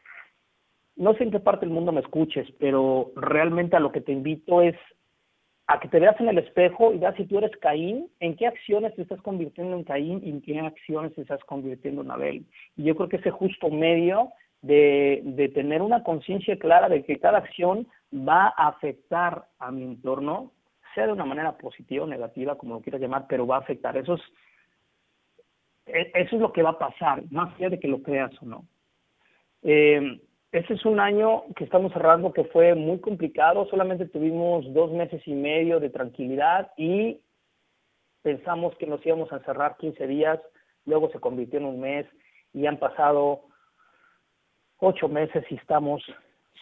[0.95, 4.11] no sé en qué parte del mundo me escuches, pero realmente a lo que te
[4.11, 4.75] invito es
[5.67, 8.47] a que te veas en el espejo y veas si tú eres Caín, en qué
[8.47, 12.45] acciones te estás convirtiendo en Caín y en qué acciones te estás convirtiendo en Abel.
[12.77, 14.29] Y yo creo que ese justo medio
[14.61, 19.83] de, de tener una conciencia clara de que cada acción va a afectar a mi
[19.83, 20.51] entorno,
[20.93, 23.97] sea de una manera positiva o negativa, como lo quieras llamar, pero va a afectar.
[23.97, 24.21] Eso es,
[25.85, 28.65] eso es lo que va a pasar, más allá de que lo creas o no.
[29.63, 30.19] Eh,
[30.51, 35.21] este es un año que estamos cerrando que fue muy complicado, solamente tuvimos dos meses
[35.27, 37.19] y medio de tranquilidad y
[38.21, 40.39] pensamos que nos íbamos a cerrar 15 días,
[40.85, 42.05] luego se convirtió en un mes
[42.53, 43.41] y han pasado
[44.77, 46.01] ocho meses y estamos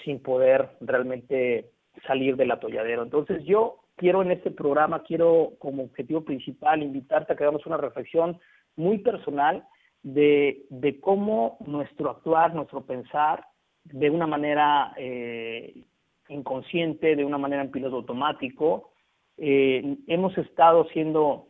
[0.04, 1.70] sin poder realmente
[2.08, 3.04] salir del atolladero.
[3.04, 7.78] Entonces yo quiero en este programa, quiero como objetivo principal invitarte a que hagamos una
[7.78, 8.40] reflexión
[8.76, 9.66] muy personal
[10.02, 13.46] de, de cómo nuestro actuar, nuestro pensar
[13.86, 15.84] de una manera eh,
[16.30, 18.92] inconsciente, de una manera en piloto automático.
[19.38, 21.48] Eh, hemos estado siendo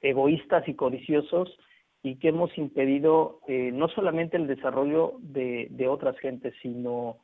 [0.00, 1.58] egoístas y codiciosos
[2.02, 7.18] y que hemos impedido eh, no solamente el desarrollo de, de otras gentes, sino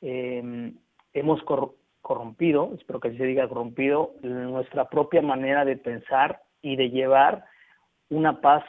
[0.00, 0.72] eh,
[1.12, 1.42] hemos
[2.00, 7.44] corrompido, espero que así se diga corrompido, nuestra propia manera de pensar y de llevar
[8.10, 8.64] una paz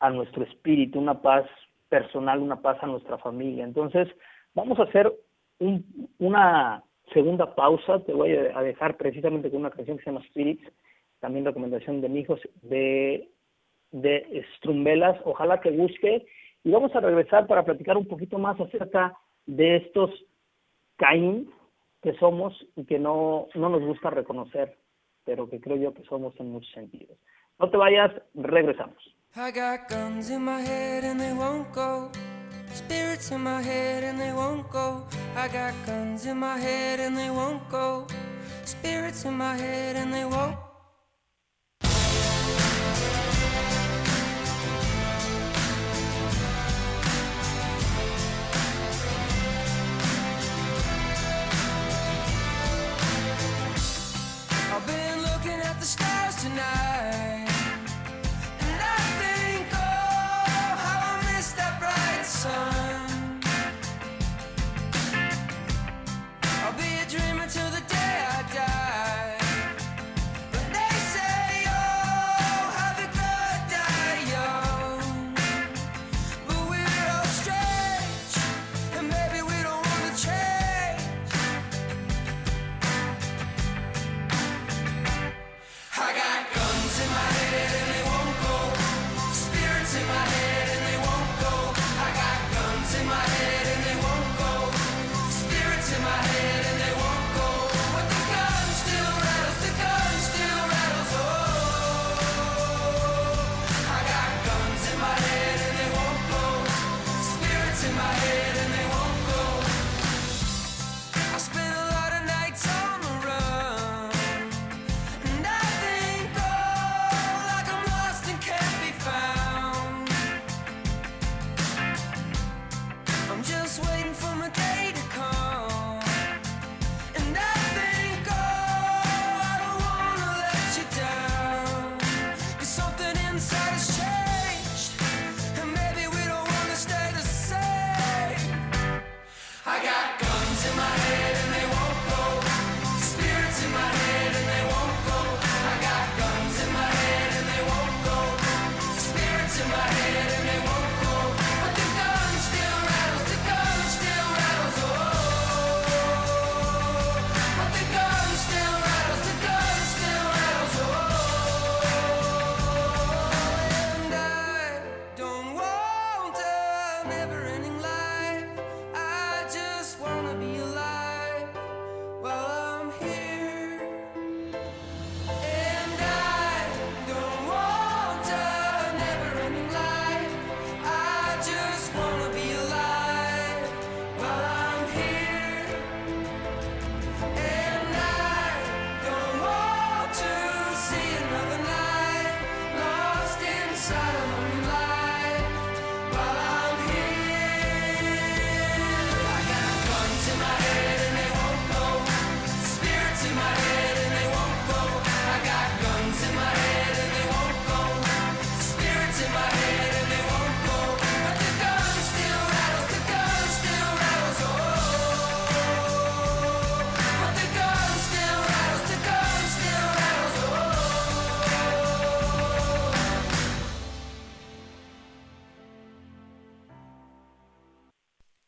[0.00, 1.44] a nuestro espíritu, una paz
[1.88, 3.64] personal, una paz a nuestra familia.
[3.64, 4.08] Entonces,
[4.54, 5.12] vamos a hacer
[5.58, 5.84] un,
[6.18, 8.00] una segunda pausa.
[8.00, 10.72] Te voy a dejar precisamente con una canción que se llama Spirits,
[11.20, 13.28] también recomendación de mi hijo, de,
[13.90, 15.20] de Strumbelas.
[15.24, 16.26] Ojalá que busque.
[16.64, 20.10] Y vamos a regresar para platicar un poquito más acerca de estos
[20.96, 21.50] Caín
[22.02, 24.76] que somos y que no, no nos gusta reconocer,
[25.24, 27.16] pero que creo yo que somos en muchos sentidos.
[27.60, 28.96] No te vayas, regresamos.
[29.34, 32.08] I got guns in my head and they won't go.
[32.72, 35.04] Spirits in my head and they won't go.
[35.34, 38.06] I got guns in my head and they won't go.
[38.64, 40.56] Spirits in my head and they won't.
[54.70, 56.87] I've been looking at the stars tonight.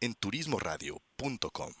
[0.00, 1.72] en turismoradio.com.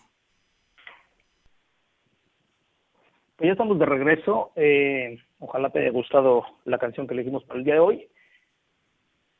[3.36, 4.52] Pues ya estamos de regreso.
[4.56, 8.08] Eh, ojalá te haya gustado la canción que elegimos para el día de hoy.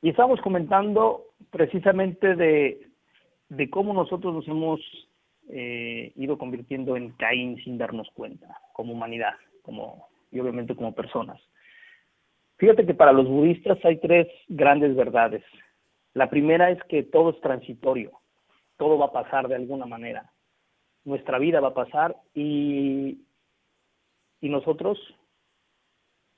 [0.02, 2.86] Y estamos comentando precisamente de,
[3.48, 4.80] de cómo nosotros nos hemos
[5.48, 11.40] eh, ido convirtiendo en Caín sin darnos cuenta, como humanidad, como y obviamente como personas.
[12.58, 15.42] Fíjate que para los budistas hay tres grandes verdades.
[16.14, 18.12] La primera es que todo es transitorio,
[18.76, 20.32] todo va a pasar de alguna manera.
[21.04, 23.22] nuestra vida va a pasar y,
[24.40, 24.98] nosotros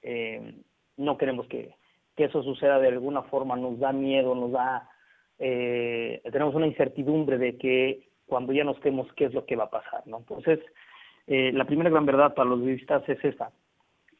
[0.00, 0.54] eh,
[0.96, 1.74] no queremos que,
[2.16, 4.88] eso suceda de alguna forma, nos da miedo, nos da,
[5.38, 9.64] eh, tenemos una incertidumbre de que cuando ya no estemos, qué es lo que va
[9.64, 10.18] a pasar, ¿no?
[10.18, 10.60] Entonces,
[11.26, 13.50] eh, la primera gran verdad para los budistas es esa,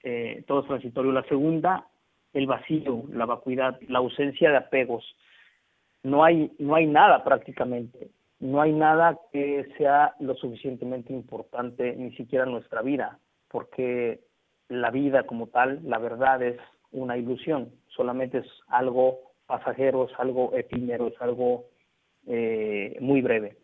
[0.03, 1.13] eh, todo es transitorio.
[1.13, 1.87] La segunda,
[2.33, 5.05] el vacío, la vacuidad, la ausencia de apegos.
[6.09, 12.13] No hay, no hay nada prácticamente, no hay nada que sea lo suficientemente importante, ni
[12.13, 14.21] siquiera en nuestra vida, porque
[14.69, 16.59] la vida como tal, la verdad es
[16.93, 21.67] una ilusión, solamente es algo pasajero, es algo efímero, es algo
[22.27, 23.57] eh, muy breve.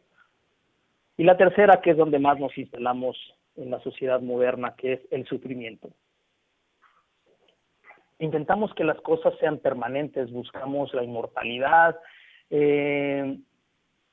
[1.16, 3.16] Y la tercera, que es donde más nos instalamos
[3.56, 5.90] en la sociedad moderna, que es el sufrimiento
[8.18, 11.96] intentamos que las cosas sean permanentes, buscamos la inmortalidad.
[12.50, 13.38] Eh,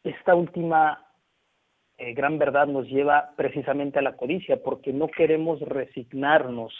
[0.04, 1.06] esta última
[1.98, 6.74] eh, gran verdad nos lleva precisamente a la codicia, porque no queremos resignarnos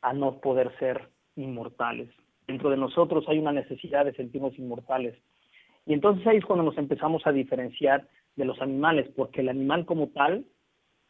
[0.00, 2.08] a no poder ser inmortales.
[2.46, 5.16] Dentro de nosotros hay una necesidad de sentirnos inmortales.
[5.86, 8.06] Y entonces ahí es cuando nos empezamos a diferenciar
[8.36, 10.44] de los animales, porque el animal como tal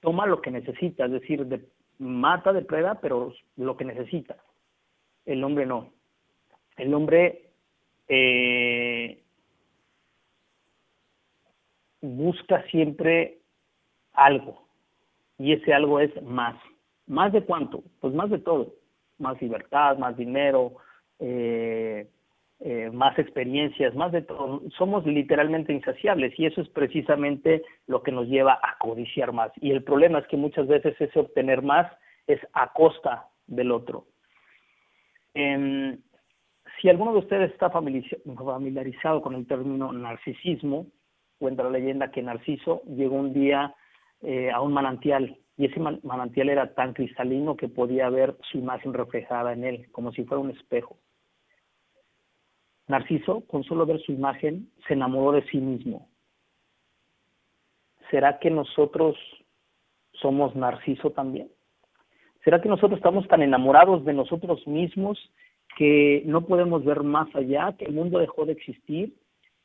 [0.01, 1.65] toma lo que necesita, es decir, de,
[1.99, 4.37] mata, depreda, pero lo que necesita
[5.25, 5.93] el hombre no.
[6.77, 7.51] El hombre
[8.09, 9.23] eh,
[12.03, 13.38] busca siempre
[14.12, 14.62] algo
[15.38, 16.57] y ese algo es más.
[17.07, 17.82] ¿Más de cuánto?
[18.00, 18.74] Pues más de todo.
[19.18, 20.74] Más libertad, más dinero,
[21.18, 22.09] eh,
[22.61, 24.62] eh, más experiencias, más de todo.
[24.76, 29.53] Somos literalmente insaciables y eso es precisamente lo que nos lleva a codiciar más.
[29.61, 31.90] Y el problema es que muchas veces ese obtener más
[32.26, 34.07] es a costa del otro.
[35.34, 35.98] Eh,
[36.80, 40.86] si alguno de ustedes está familiarizado con el término narcisismo,
[41.43, 43.74] cuenta la leyenda que Narciso llegó un día
[44.22, 48.95] eh, a un manantial y ese manantial era tan cristalino que podía ver su imagen
[48.95, 50.99] reflejada en él, como si fuera un espejo.
[52.86, 56.09] Narciso, con solo ver su imagen, se enamoró de sí mismo.
[58.12, 59.16] ¿Será que nosotros
[60.12, 61.51] somos Narciso también?
[62.45, 65.18] ¿Será que nosotros estamos tan enamorados de nosotros mismos
[65.76, 69.12] que no podemos ver más allá, que el mundo dejó de existir?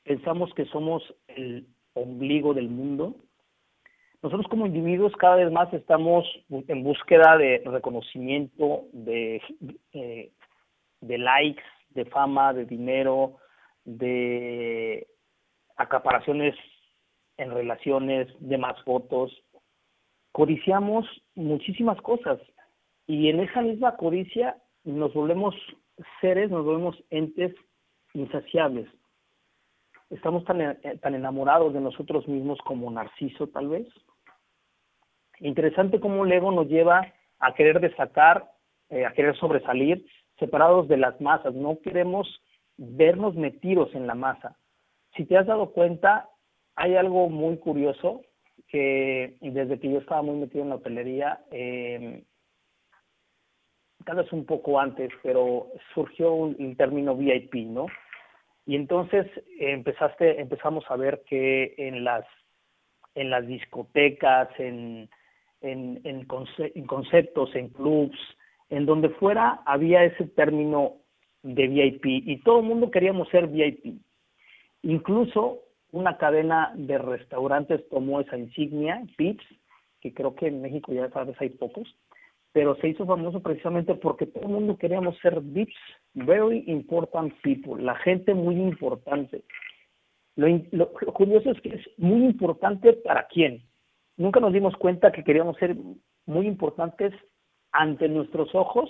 [0.07, 3.17] Pensamos que somos el ombligo del mundo.
[4.23, 9.41] Nosotros como individuos cada vez más estamos en búsqueda de reconocimiento, de,
[9.91, 10.31] eh,
[11.01, 13.35] likes, de fama, de dinero,
[13.83, 15.07] de
[15.75, 16.55] acaparaciones
[17.35, 19.43] en relaciones, de más fotos.
[20.31, 21.05] Codiciamos
[21.35, 22.39] muchísimas cosas
[23.07, 24.55] y en esa misma codicia
[24.85, 25.53] nos volvemos
[26.21, 27.53] seres, nos volvemos entes
[28.13, 28.87] insaciables.
[30.09, 33.87] Estamos tan, eh, tan enamorados de nosotros mismos como Narciso, tal vez.
[35.39, 38.49] Interesante cómo el ego nos lleva a querer destacar,
[38.89, 40.05] eh, a querer sobresalir,
[40.39, 41.53] separados de las masas.
[41.53, 42.41] No queremos
[42.77, 44.57] vernos metidos en la masa.
[45.15, 46.29] Si te has dado cuenta,
[46.75, 48.21] hay algo muy curioso
[48.67, 52.23] que desde que yo estaba muy metido en la hotelería, eh,
[54.05, 57.87] tal vez un poco antes, pero surgió un, el término VIP, ¿no?
[58.67, 59.25] Y entonces
[59.59, 62.25] empezaste, empezamos a ver que en las
[63.15, 65.09] en las discotecas, en,
[65.61, 66.25] en,
[66.85, 68.17] conceptos, en clubs,
[68.69, 70.97] en donde fuera había ese término
[71.41, 73.99] de VIP y todo el mundo queríamos ser VIP.
[74.83, 75.61] Incluso
[75.91, 79.45] una cadena de restaurantes tomó esa insignia, PIPS,
[79.99, 81.87] que creo que en México ya sabes hay pocos,
[82.51, 85.73] pero se hizo famoso precisamente porque todo el mundo queríamos ser VIPs,
[86.25, 89.43] very important people, la gente muy importante.
[90.35, 93.63] Lo, lo, curioso es que es muy importante para quién.
[94.17, 95.75] Nunca nos dimos cuenta que queríamos ser
[96.25, 97.13] muy importantes
[97.71, 98.89] ante nuestros ojos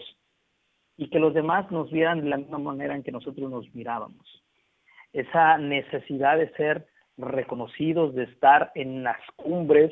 [0.97, 4.43] y que los demás nos vieran de la misma manera en que nosotros nos mirábamos.
[5.13, 9.91] Esa necesidad de ser reconocidos, de estar en las cumbres,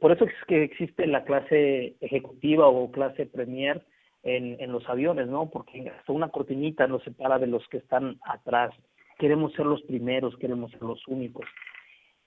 [0.00, 3.84] por eso es que existe la clase ejecutiva o clase premier
[4.22, 5.50] en, en los aviones, ¿no?
[5.50, 8.72] Porque hasta una cortinita nos separa de los que están atrás.
[9.18, 11.46] Queremos ser los primeros, queremos ser los únicos.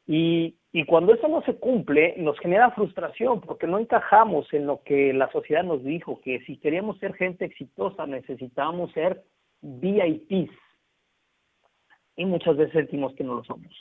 [0.05, 4.81] Y, y cuando eso no se cumple, nos genera frustración porque no encajamos en lo
[4.83, 9.23] que la sociedad nos dijo, que si queríamos ser gente exitosa necesitábamos ser
[9.61, 10.51] VIPs.
[12.15, 13.73] Y muchas veces sentimos que no lo somos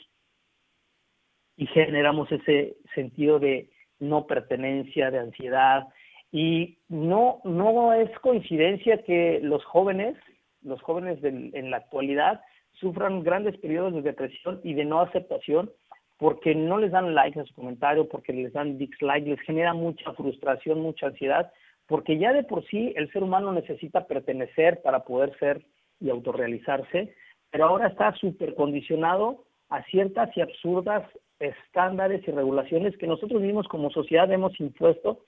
[1.57, 5.87] y generamos ese sentido de no pertenencia, de ansiedad.
[6.33, 10.17] Y no, no es coincidencia que los jóvenes,
[10.63, 12.41] los jóvenes en la actualidad,
[12.73, 15.69] sufran grandes periodos de depresión y de no aceptación
[16.17, 20.13] porque no les dan like a su comentario, porque les dan dislike, les genera mucha
[20.13, 21.51] frustración, mucha ansiedad,
[21.87, 25.61] porque ya de por sí el ser humano necesita pertenecer para poder ser
[25.99, 27.13] y autorrealizarse,
[27.51, 31.03] pero ahora está súper condicionado a ciertas y absurdas
[31.39, 35.19] estándares y regulaciones que nosotros mismos como sociedad hemos impuesto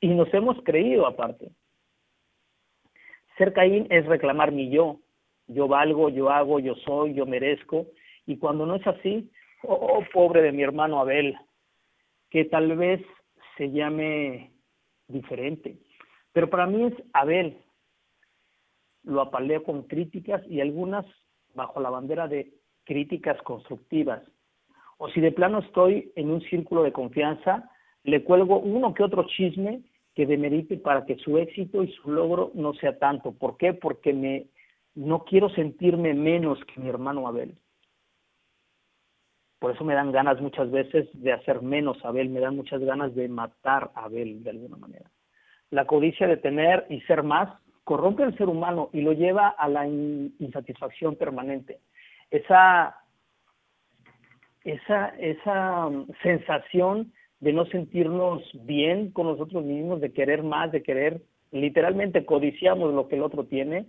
[0.00, 1.50] y nos hemos creído aparte.
[3.36, 5.00] Ser Caín es reclamar mi yo,
[5.46, 7.86] yo valgo, yo hago, yo soy, yo merezco,
[8.26, 9.30] y cuando no es así,
[9.62, 11.36] oh, pobre de mi hermano Abel,
[12.30, 13.00] que tal vez
[13.56, 14.52] se llame
[15.08, 15.78] diferente,
[16.32, 17.58] pero para mí es Abel,
[19.02, 21.06] lo apaleo con críticas y algunas
[21.54, 22.52] bajo la bandera de
[22.84, 24.22] críticas constructivas.
[24.98, 27.70] O si de plano estoy en un círculo de confianza,
[28.04, 29.82] le cuelgo uno que otro chisme
[30.14, 33.32] que demerite para que su éxito y su logro no sea tanto.
[33.32, 33.74] ¿Por qué?
[33.74, 34.46] Porque me
[34.94, 37.56] no quiero sentirme menos que mi hermano Abel.
[39.60, 42.80] Por eso me dan ganas muchas veces de hacer menos a Abel, me dan muchas
[42.80, 45.10] ganas de matar a Abel de alguna manera.
[45.70, 47.48] La codicia de tener y ser más
[47.84, 51.80] corrompe al ser humano y lo lleva a la insatisfacción permanente.
[52.30, 52.96] Esa,
[54.64, 60.82] esa, esa um, sensación de no sentirnos bien con nosotros mismos, de querer más, de
[60.82, 63.86] querer, literalmente codiciamos lo que el otro tiene.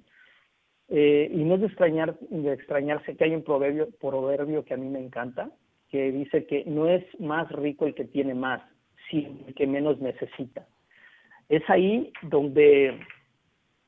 [0.89, 4.77] Eh, y no es de, extrañar, de extrañarse que hay un proverbio, proverbio que a
[4.77, 5.49] mí me encanta,
[5.89, 8.61] que dice que no es más rico el que tiene más,
[9.09, 10.67] sino el que menos necesita.
[11.47, 12.97] Es ahí donde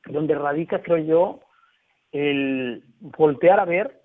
[0.06, 1.40] donde radica, creo yo,
[2.12, 4.02] el voltear a ver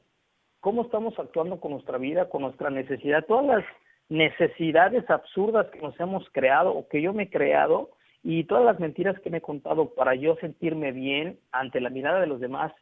[0.59, 3.65] cómo estamos actuando con nuestra vida, con nuestra necesidad, todas las
[4.09, 7.91] necesidades absurdas que nos hemos creado o que yo me he creado
[8.23, 12.19] y todas las mentiras que me he contado para yo sentirme bien ante la mirada
[12.19, 12.73] de los demás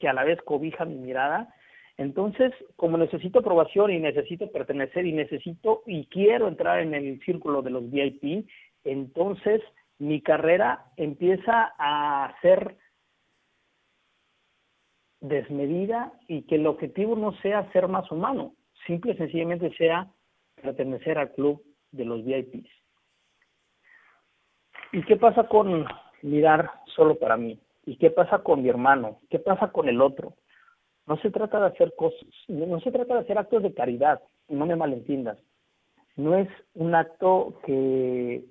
[0.00, 1.54] que a la vez cobija mi mirada.
[1.98, 7.62] Entonces, como necesito aprobación y necesito pertenecer y necesito y quiero entrar en el círculo
[7.62, 8.48] de los VIP,
[8.82, 9.60] entonces
[9.98, 12.76] mi carrera empieza a ser
[15.20, 18.54] desmedida y que el objetivo no sea ser más humano,
[18.86, 20.08] simple y sencillamente sea
[20.62, 22.70] pertenecer al club de los VIPs.
[24.92, 25.86] ¿Y qué pasa con
[26.22, 27.60] mirar solo para mí?
[27.84, 29.20] ¿Y qué pasa con mi hermano?
[29.28, 30.34] ¿Qué pasa con el otro?
[31.06, 34.66] No se trata de hacer cosas, no se trata de hacer actos de caridad, no
[34.66, 35.38] me malentiendas.
[36.16, 38.44] No es un acto que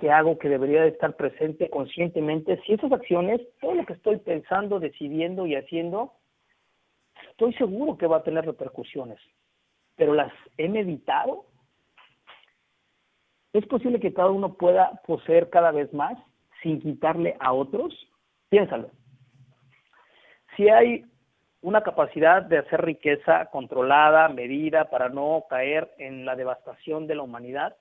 [0.00, 4.16] que hago que debería de estar presente conscientemente, si esas acciones, todo lo que estoy
[4.16, 6.14] pensando, decidiendo y haciendo,
[7.30, 9.20] estoy seguro que va a tener repercusiones,
[9.96, 11.44] pero las he meditado.
[13.52, 16.16] ¿Es posible que cada uno pueda poseer cada vez más
[16.62, 17.94] sin quitarle a otros?
[18.48, 18.90] Piénsalo.
[20.56, 21.04] Si hay
[21.62, 27.22] una capacidad de hacer riqueza controlada, medida, para no caer en la devastación de la
[27.22, 27.76] humanidad,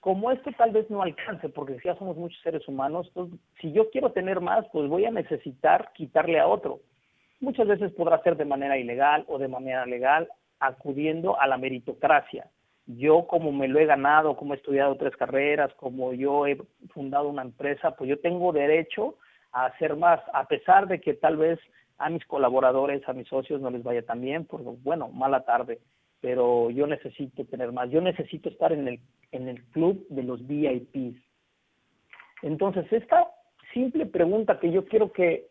[0.00, 3.88] como esto tal vez no alcance, porque ya somos muchos seres humanos, entonces, si yo
[3.90, 6.80] quiero tener más, pues voy a necesitar quitarle a otro.
[7.40, 10.28] Muchas veces podrá ser de manera ilegal o de manera legal,
[10.60, 12.50] acudiendo a la meritocracia.
[12.86, 16.58] Yo como me lo he ganado, como he estudiado tres carreras, como yo he
[16.92, 19.16] fundado una empresa, pues yo tengo derecho
[19.52, 21.58] a hacer más, a pesar de que tal vez
[21.98, 25.80] a mis colaboradores, a mis socios no les vaya tan bien, pues bueno, mala tarde
[26.24, 30.40] pero yo necesito tener más, yo necesito estar en el, en el club de los
[30.46, 31.20] VIPs.
[32.40, 33.28] Entonces, esta
[33.74, 35.48] simple pregunta que yo quiero que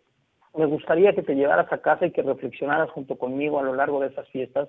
[0.57, 3.99] me gustaría que te llevaras a casa y que reflexionaras junto conmigo a lo largo
[3.99, 4.67] de estas fiestas,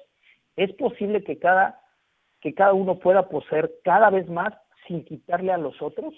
[0.56, 1.80] ¿es posible que cada,
[2.44, 4.54] que cada uno pueda poseer cada vez más
[4.86, 6.14] sin quitarle a los otros?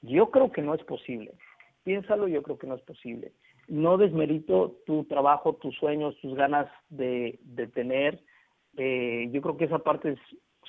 [0.00, 1.34] Yo creo que no es posible.
[1.84, 3.34] Piénsalo, yo creo que no es posible
[3.72, 8.20] no desmerito tu trabajo, tus sueños, tus ganas de, de tener.
[8.76, 10.18] Eh, yo creo que esa parte es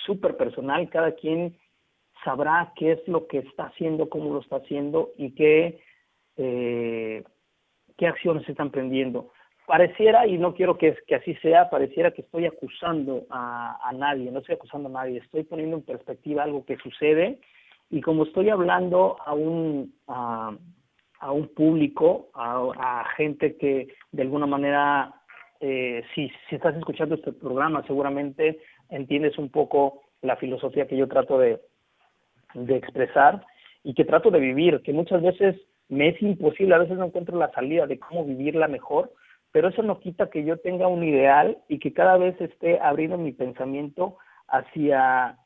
[0.06, 0.90] súper personal.
[0.90, 1.58] Cada quien
[2.24, 5.82] sabrá qué es lo que está haciendo, cómo lo está haciendo y qué,
[6.38, 7.26] eh,
[7.98, 9.33] qué acciones están prendiendo.
[9.66, 14.30] Pareciera, y no quiero que, que así sea, pareciera que estoy acusando a, a nadie,
[14.30, 17.40] no estoy acusando a nadie, estoy poniendo en perspectiva algo que sucede
[17.90, 25.14] y como estoy hablando a un, a un público, a, gente que de alguna manera,
[25.62, 28.60] eh, si, si estás escuchando este programa, seguramente
[28.90, 31.62] entiendes un poco la filosofía que yo trato de,
[32.56, 33.46] de expresar
[33.84, 35.56] y que trato de vivir, que muchas veces
[35.88, 39.14] me es imposible, a veces no encuentro la salida de cómo vivirla mejor,
[39.54, 43.18] pero eso no quita que yo tenga un ideal y que cada vez esté abriendo
[43.18, 45.38] mi pensamiento hacia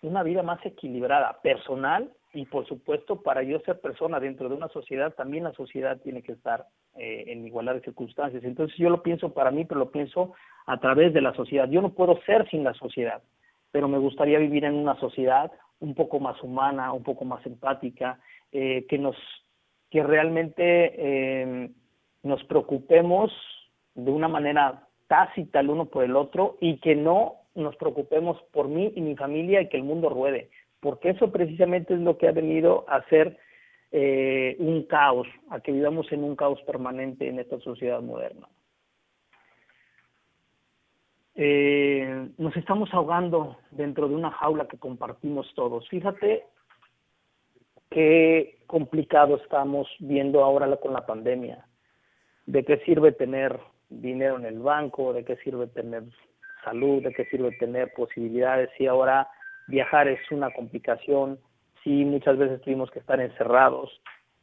[0.00, 4.68] una vida más equilibrada, personal y por supuesto para yo ser persona dentro de una
[4.68, 6.66] sociedad, también la sociedad tiene que estar
[6.96, 8.42] eh, en igualdad de circunstancias.
[8.44, 10.32] Entonces yo lo pienso para mí, pero lo pienso
[10.64, 11.68] a través de la sociedad.
[11.68, 13.22] Yo no puedo ser sin la sociedad,
[13.70, 18.18] pero me gustaría vivir en una sociedad un poco más humana, un poco más empática,
[18.52, 19.16] eh, que nos
[19.90, 20.62] que realmente
[20.96, 21.70] eh,
[22.22, 23.32] nos preocupemos
[23.94, 28.68] de una manera tácita el uno por el otro y que no nos preocupemos por
[28.68, 30.50] mí y mi familia y que el mundo ruede,
[30.80, 33.36] porque eso precisamente es lo que ha venido a ser
[33.90, 38.46] eh, un caos, a que vivamos en un caos permanente en esta sociedad moderna.
[41.34, 45.88] Eh, nos estamos ahogando dentro de una jaula que compartimos todos.
[45.88, 46.44] Fíjate
[47.90, 51.67] qué complicado estamos viendo ahora con la pandemia.
[52.48, 55.12] ¿De qué sirve tener dinero en el banco?
[55.12, 56.04] ¿De qué sirve tener
[56.64, 57.02] salud?
[57.02, 58.70] ¿De qué sirve tener posibilidades?
[58.78, 59.28] Si ahora
[59.66, 61.38] viajar es una complicación,
[61.84, 64.00] si muchas veces tuvimos que estar encerrados.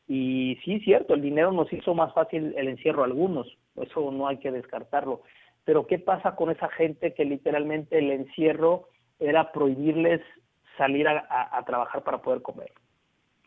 [0.08, 4.28] Y sí, cierto, el dinero nos hizo más fácil el encierro a algunos, eso no
[4.28, 5.24] hay que descartarlo.
[5.64, 8.88] Pero ¿qué pasa con esa gente que literalmente el encierro
[9.20, 10.22] era prohibirles
[10.78, 12.72] salir a, a trabajar para poder comer?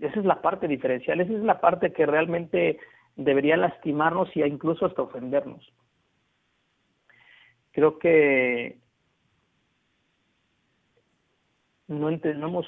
[0.01, 2.81] Esa es la parte diferencial, esa es la parte que realmente
[3.19, 5.63] debería lastimarnos y incluso hasta ofendernos.
[7.73, 8.79] Creo que
[11.89, 12.67] no, hemos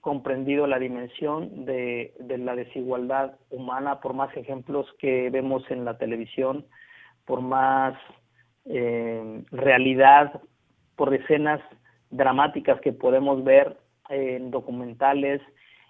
[0.00, 6.66] comprendido la dimensión de, la desigualdad humana por más ejemplos que vemos en la televisión,
[7.24, 7.94] por más
[8.64, 10.40] eh, realidad,
[10.96, 11.60] por escenas
[12.10, 13.76] dramáticas que podemos ver
[14.08, 15.42] en documentales,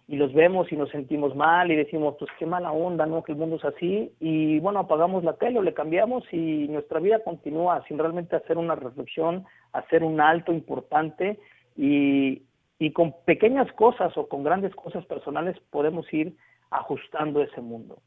[0.09, 3.25] y los vemos y nos sentimos mal y decimos, pues qué mala onda, ¿no?
[3.25, 7.01] Que el mundo es así y bueno, apagamos la tele o le cambiamos y nuestra
[7.01, 11.41] vida continúa sin realmente hacer una reflexión, hacer un alto importante
[11.77, 12.43] y,
[12.79, 16.37] y con pequeñas cosas o con grandes cosas personales podemos ir
[16.71, 17.99] ajustando ese mundo.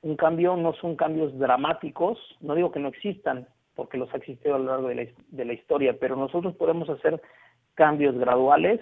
[0.00, 4.54] Un cambio no son cambios dramáticos, no digo que no existan, porque los ha existido
[4.54, 7.20] a lo largo de la, de la historia, pero nosotros podemos hacer
[7.74, 8.80] cambios graduales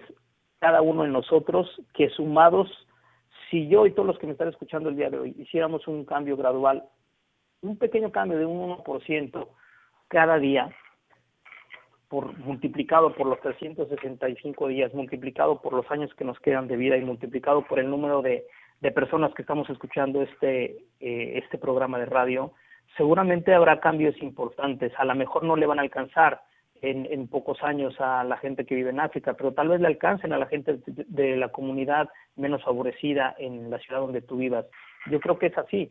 [0.58, 2.68] cada uno de nosotros que sumados,
[3.50, 6.04] si yo y todos los que me están escuchando el día de hoy hiciéramos un
[6.04, 6.84] cambio gradual,
[7.62, 9.48] un pequeño cambio de un 1%
[10.08, 10.70] cada día,
[12.08, 16.96] por, multiplicado por los 365 días, multiplicado por los años que nos quedan de vida
[16.96, 18.46] y multiplicado por el número de,
[18.80, 22.52] de personas que estamos escuchando este, eh, este programa de radio,
[22.96, 24.92] seguramente habrá cambios importantes.
[24.98, 26.42] A lo mejor no le van a alcanzar
[26.90, 30.32] en, pocos años a la gente que vive en África, pero tal vez le alcancen
[30.32, 34.66] a la gente de, la comunidad menos favorecida en la ciudad donde tú vivas.
[35.10, 35.90] Yo creo que es así.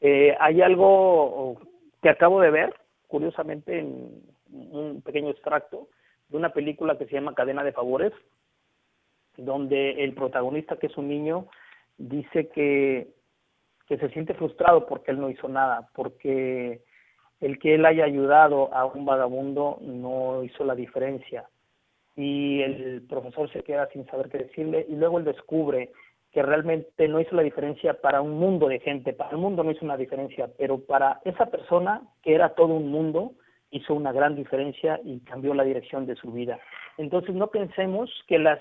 [0.00, 1.60] Eh, hay algo
[2.02, 2.74] que acabo de ver,
[3.06, 5.88] curiosamente, en un pequeño extracto
[6.28, 8.12] de una película que se llama Cadena de Favores,
[9.36, 11.46] donde el protagonista, que es un niño,
[11.96, 13.08] dice que,
[13.86, 16.82] que se siente frustrado porque él no hizo nada, porque
[17.40, 21.48] el que él haya ayudado a un vagabundo no hizo la diferencia.
[22.16, 25.92] Y el profesor se queda sin saber qué decirle y luego él descubre
[26.32, 29.70] que realmente no hizo la diferencia para un mundo de gente, para el mundo no
[29.70, 33.32] hizo una diferencia, pero para esa persona que era todo un mundo,
[33.70, 36.58] hizo una gran diferencia y cambió la dirección de su vida.
[36.96, 38.60] Entonces no pensemos que las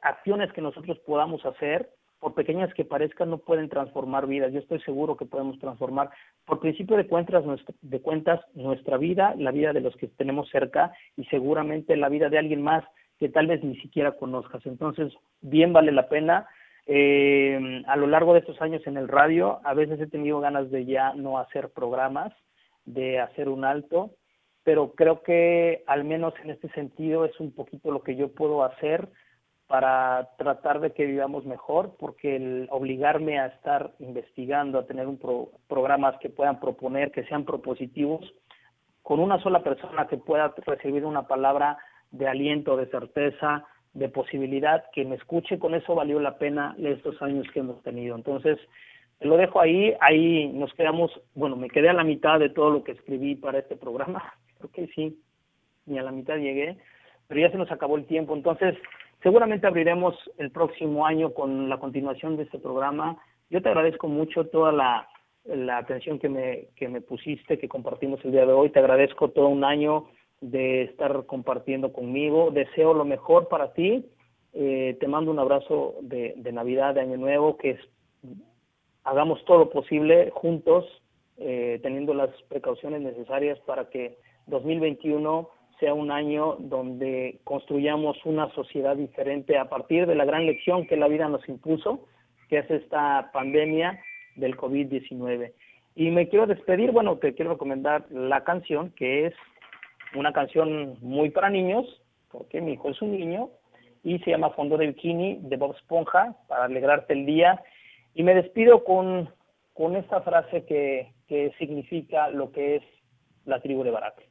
[0.00, 1.90] acciones que nosotros podamos hacer
[2.20, 4.52] por pequeñas que parezcan, no pueden transformar vidas.
[4.52, 6.10] Yo estoy seguro que podemos transformar,
[6.44, 10.48] por principio de cuentas, nuestra, de cuentas, nuestra vida, la vida de los que tenemos
[10.50, 12.84] cerca y seguramente la vida de alguien más
[13.18, 14.64] que tal vez ni siquiera conozcas.
[14.66, 16.46] Entonces, bien vale la pena.
[16.86, 20.70] Eh, a lo largo de estos años en el radio, a veces he tenido ganas
[20.70, 22.32] de ya no hacer programas,
[22.84, 24.12] de hacer un alto,
[24.64, 28.64] pero creo que al menos en este sentido es un poquito lo que yo puedo
[28.64, 29.08] hacer
[29.68, 35.20] para tratar de que vivamos mejor, porque el obligarme a estar investigando, a tener un
[35.68, 38.34] programas que puedan proponer, que sean propositivos,
[39.02, 41.76] con una sola persona que pueda recibir una palabra
[42.10, 47.20] de aliento, de certeza, de posibilidad, que me escuche, con eso valió la pena estos
[47.20, 48.16] años que hemos tenido.
[48.16, 48.58] Entonces,
[49.20, 52.84] lo dejo ahí, ahí nos quedamos, bueno, me quedé a la mitad de todo lo
[52.84, 55.20] que escribí para este programa, creo que sí,
[55.84, 56.78] ni a la mitad llegué,
[57.26, 58.76] pero ya se nos acabó el tiempo, entonces
[59.22, 63.18] Seguramente abriremos el próximo año con la continuación de este programa.
[63.50, 65.08] Yo te agradezco mucho toda la,
[65.76, 68.70] atención que me, que me pusiste, que compartimos el día de hoy.
[68.70, 70.06] Te agradezco todo un año
[70.40, 72.50] de estar compartiendo conmigo.
[72.50, 74.06] Deseo lo mejor para ti.
[74.52, 77.78] Eh, te mando un abrazo de, Navidad, de Año Nuevo, que
[79.04, 80.84] hagamos todo lo posible juntos,
[81.36, 84.16] eh, teniendo las precauciones necesarias para que
[84.46, 85.48] 2021
[85.78, 90.96] sea un año donde construyamos una sociedad diferente a partir de la gran lección que
[90.96, 92.06] la vida nos impuso,
[92.48, 94.00] que es esta pandemia
[94.36, 95.52] del COVID-19.
[95.94, 99.34] Y me quiero despedir, bueno, te quiero recomendar la canción, que es
[100.14, 101.86] una canción muy para niños,
[102.30, 103.50] porque mi hijo es un niño,
[104.04, 107.62] y se llama Fondo de Bikini de Bob Esponja, para alegrarte el día.
[108.14, 109.28] Y me despido con,
[109.74, 112.82] con esta frase que, que significa lo que es
[113.44, 114.27] la tribu de Barak.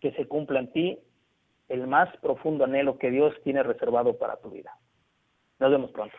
[0.00, 0.98] Que se cumpla en ti
[1.68, 4.76] el más profundo anhelo que Dios tiene reservado para tu vida.
[5.58, 6.16] Nos vemos pronto.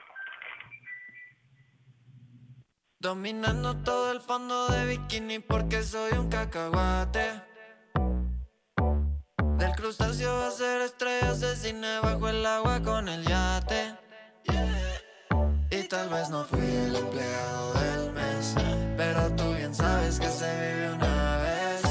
[3.00, 7.42] Dominando todo el fondo de bikini porque soy un cacahuate.
[9.58, 13.96] Del crustáceo a ser estrellas de cine bajo el agua con el yate.
[15.72, 18.56] Y tal vez no fui el empleado del mes,
[18.96, 21.82] pero tú bien sabes que se vive una vez.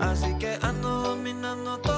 [0.00, 1.07] Así que ando
[1.48, 1.97] dominando todo el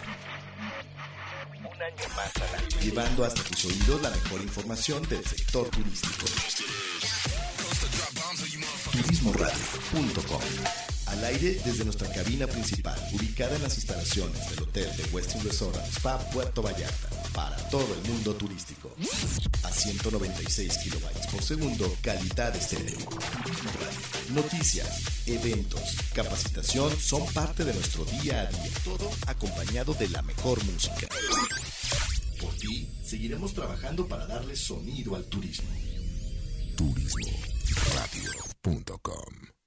[2.81, 6.25] Llevando hasta tus oídos la mejor información del sector turístico.
[8.91, 15.43] Turismoradio.com Al aire desde nuestra cabina principal, ubicada en las instalaciones del Hotel de Westin
[15.43, 18.95] Resort Spa Puerto Vallarta, para todo el mundo turístico.
[19.63, 22.97] A 196 kilobytes por segundo, calidad estéreo.
[22.97, 23.71] Turismo.
[24.33, 30.63] Noticias, eventos, capacitación son parte de nuestro día a día, todo acompañado de la mejor
[30.63, 31.09] música.
[32.39, 35.67] Por ti, seguiremos trabajando para darle sonido al turismo.
[36.77, 39.60] Turismoradio.com